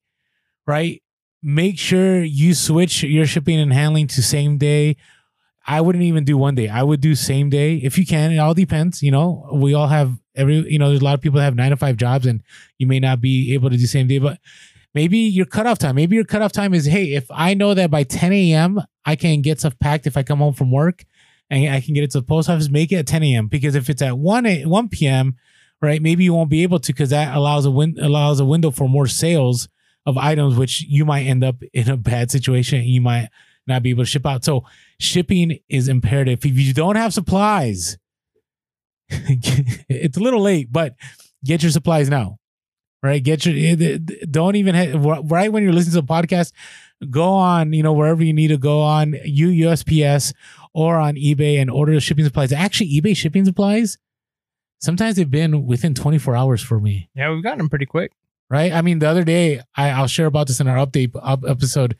[0.66, 1.02] right,
[1.42, 4.96] make sure you switch your shipping and handling to same day.
[5.66, 6.68] I wouldn't even do one day.
[6.68, 8.32] I would do same day if you can.
[8.32, 9.02] It all depends.
[9.02, 11.56] You know, we all have every, you know, there's a lot of people that have
[11.56, 12.42] nine to five jobs and
[12.76, 14.38] you may not be able to do same day, but
[14.94, 15.96] maybe your cutoff time.
[15.96, 18.80] Maybe your cutoff time is, hey, if I know that by 10 a.m.
[19.04, 21.04] I can get stuff packed if I come home from work
[21.50, 23.48] and I can get it to the post office, make it at 10 a.m.
[23.48, 25.36] Because if it's at 1 a, 1 p.m.,
[25.82, 28.70] right, maybe you won't be able to because that allows a win allows a window
[28.70, 29.68] for more sales
[30.06, 33.28] of items, which you might end up in a bad situation and you might
[33.66, 34.44] not be able to ship out.
[34.44, 34.64] So
[34.98, 36.44] shipping is imperative.
[36.44, 37.98] If you don't have supplies,
[39.08, 40.94] it's a little late, but
[41.44, 42.38] get your supplies now
[43.04, 43.22] right?
[43.22, 43.98] Get your eh,
[44.28, 46.52] don't even have, right when you're listening to the podcast,
[47.10, 50.32] go on you know wherever you need to go on USPS
[50.72, 52.50] or on eBay and order the shipping supplies.
[52.52, 53.98] Actually, eBay shipping supplies
[54.84, 57.08] sometimes they've been within 24 hours for me.
[57.14, 58.12] Yeah, we've gotten them pretty quick.
[58.50, 58.72] Right.
[58.72, 61.12] I mean, the other day I, I'll share about this in our update
[61.48, 61.96] episode.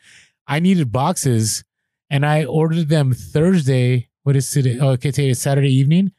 [0.46, 1.64] I needed boxes
[2.11, 4.11] and I ordered them Thursday.
[4.22, 4.78] What is today?
[4.78, 6.12] Oh, okay, today is Saturday evening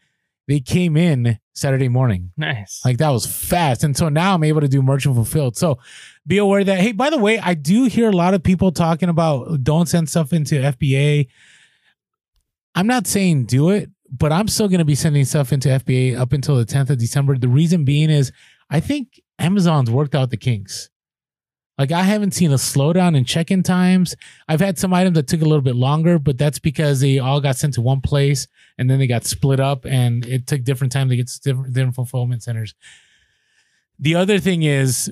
[0.48, 2.32] they came in Saturday morning.
[2.38, 2.82] Nice.
[2.84, 3.84] Like that was fast.
[3.84, 5.58] And so now I'm able to do merchant fulfilled.
[5.58, 5.80] So
[6.28, 9.10] be aware that, hey, by the way, I do hear a lot of people talking
[9.10, 11.28] about don't send stuff into FBA.
[12.76, 16.18] I'm not saying do it, but I'm still going to be sending stuff into FBA
[16.18, 17.38] up until the 10th of December.
[17.38, 18.32] The reason being is
[18.70, 20.90] I think Amazon's worked out the kinks.
[21.78, 24.16] Like I haven't seen a slowdown in check-in times.
[24.48, 27.42] I've had some items that took a little bit longer, but that's because they all
[27.42, 28.48] got sent to one place
[28.78, 31.74] and then they got split up and it took different time to get to different,
[31.74, 32.74] different fulfillment centers.
[34.00, 35.12] The other thing is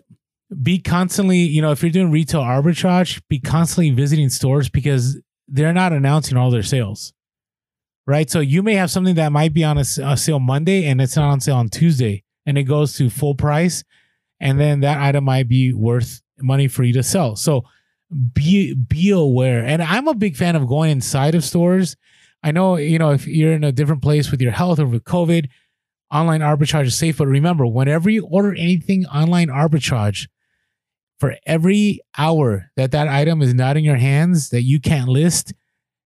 [0.62, 5.74] be constantly, you know, if you're doing retail arbitrage, be constantly visiting stores because they're
[5.74, 7.14] not announcing all their sales.
[8.06, 8.30] Right?
[8.30, 11.16] So you may have something that might be on a, a sale Monday and it's
[11.16, 13.84] not on sale on Tuesday and it goes to full price
[14.40, 17.36] and then that item might be worth money for you to sell.
[17.36, 17.64] So
[18.34, 19.64] be be aware.
[19.64, 21.96] And I'm a big fan of going inside of stores.
[22.44, 25.04] I know, you know, if you're in a different place with your health or with
[25.04, 25.48] COVID,
[26.12, 27.18] online arbitrage is safe.
[27.18, 30.28] But remember, whenever you order anything online arbitrage,
[31.24, 35.54] for every hour that that item is not in your hands that you can't list,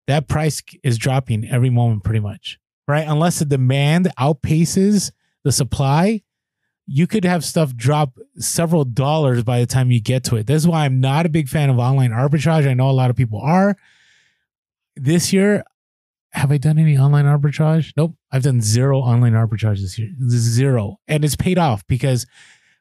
[0.07, 3.09] that price is dropping every moment pretty much, right?
[3.09, 5.11] Unless the demand outpaces
[5.43, 6.21] the supply,
[6.87, 10.47] you could have stuff drop several dollars by the time you get to it.
[10.47, 12.67] This is why I'm not a big fan of online arbitrage.
[12.67, 13.77] I know a lot of people are.
[14.95, 15.65] This year,
[16.31, 17.93] have I done any online arbitrage?
[17.97, 18.15] Nope.
[18.31, 20.11] I've done zero online arbitrage this year.
[20.29, 20.99] Zero.
[21.09, 22.27] And it's paid off because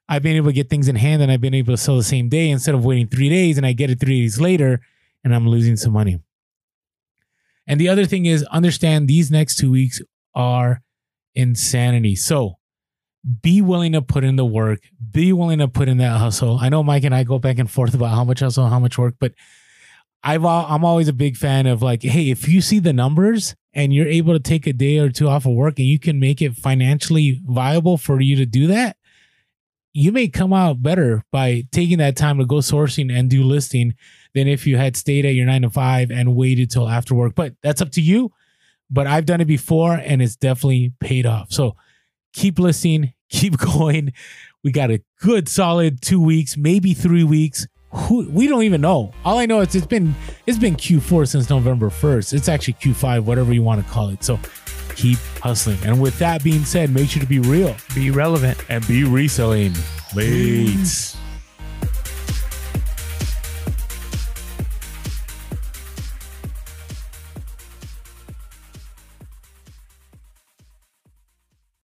[0.08, 2.03] I've been able to get things in hand and I've been able to sell the
[2.03, 4.82] same day instead of waiting three days and I get it three days later
[5.24, 6.20] and I'm losing some money.
[7.66, 9.99] And the other thing is understand these next two weeks
[10.36, 10.84] are
[11.34, 12.16] insanity.
[12.16, 12.58] So
[13.41, 16.59] be willing to put in the work, be willing to put in that hustle.
[16.61, 18.97] I know Mike and I go back and forth about how much hustle, how much
[18.97, 19.34] work, but
[20.23, 23.93] I've I'm always a big fan of like, hey, if you see the numbers and
[23.93, 26.41] you're able to take a day or two off of work and you can make
[26.41, 28.97] it financially viable for you to do that,
[29.93, 33.93] you may come out better by taking that time to go sourcing and do listing
[34.34, 37.34] than if you had stayed at your nine to five and waited till after work.
[37.36, 38.32] But that's up to you.
[38.89, 41.51] But I've done it before and it's definitely paid off.
[41.51, 41.76] So
[42.34, 44.13] keep listening, keep going.
[44.63, 47.67] We got a good solid two weeks, maybe three weeks.
[47.91, 49.13] Who, we don't even know.
[49.23, 50.15] All I know is it's been
[50.45, 52.34] it's been Q4 since November 1st.
[52.34, 54.23] It's actually Q5, whatever you want to call it.
[54.23, 54.38] So
[54.95, 55.78] keep hustling.
[55.84, 59.73] And with that being said, make sure to be real, be relevant, and be reselling.
[60.13, 61.15] Late.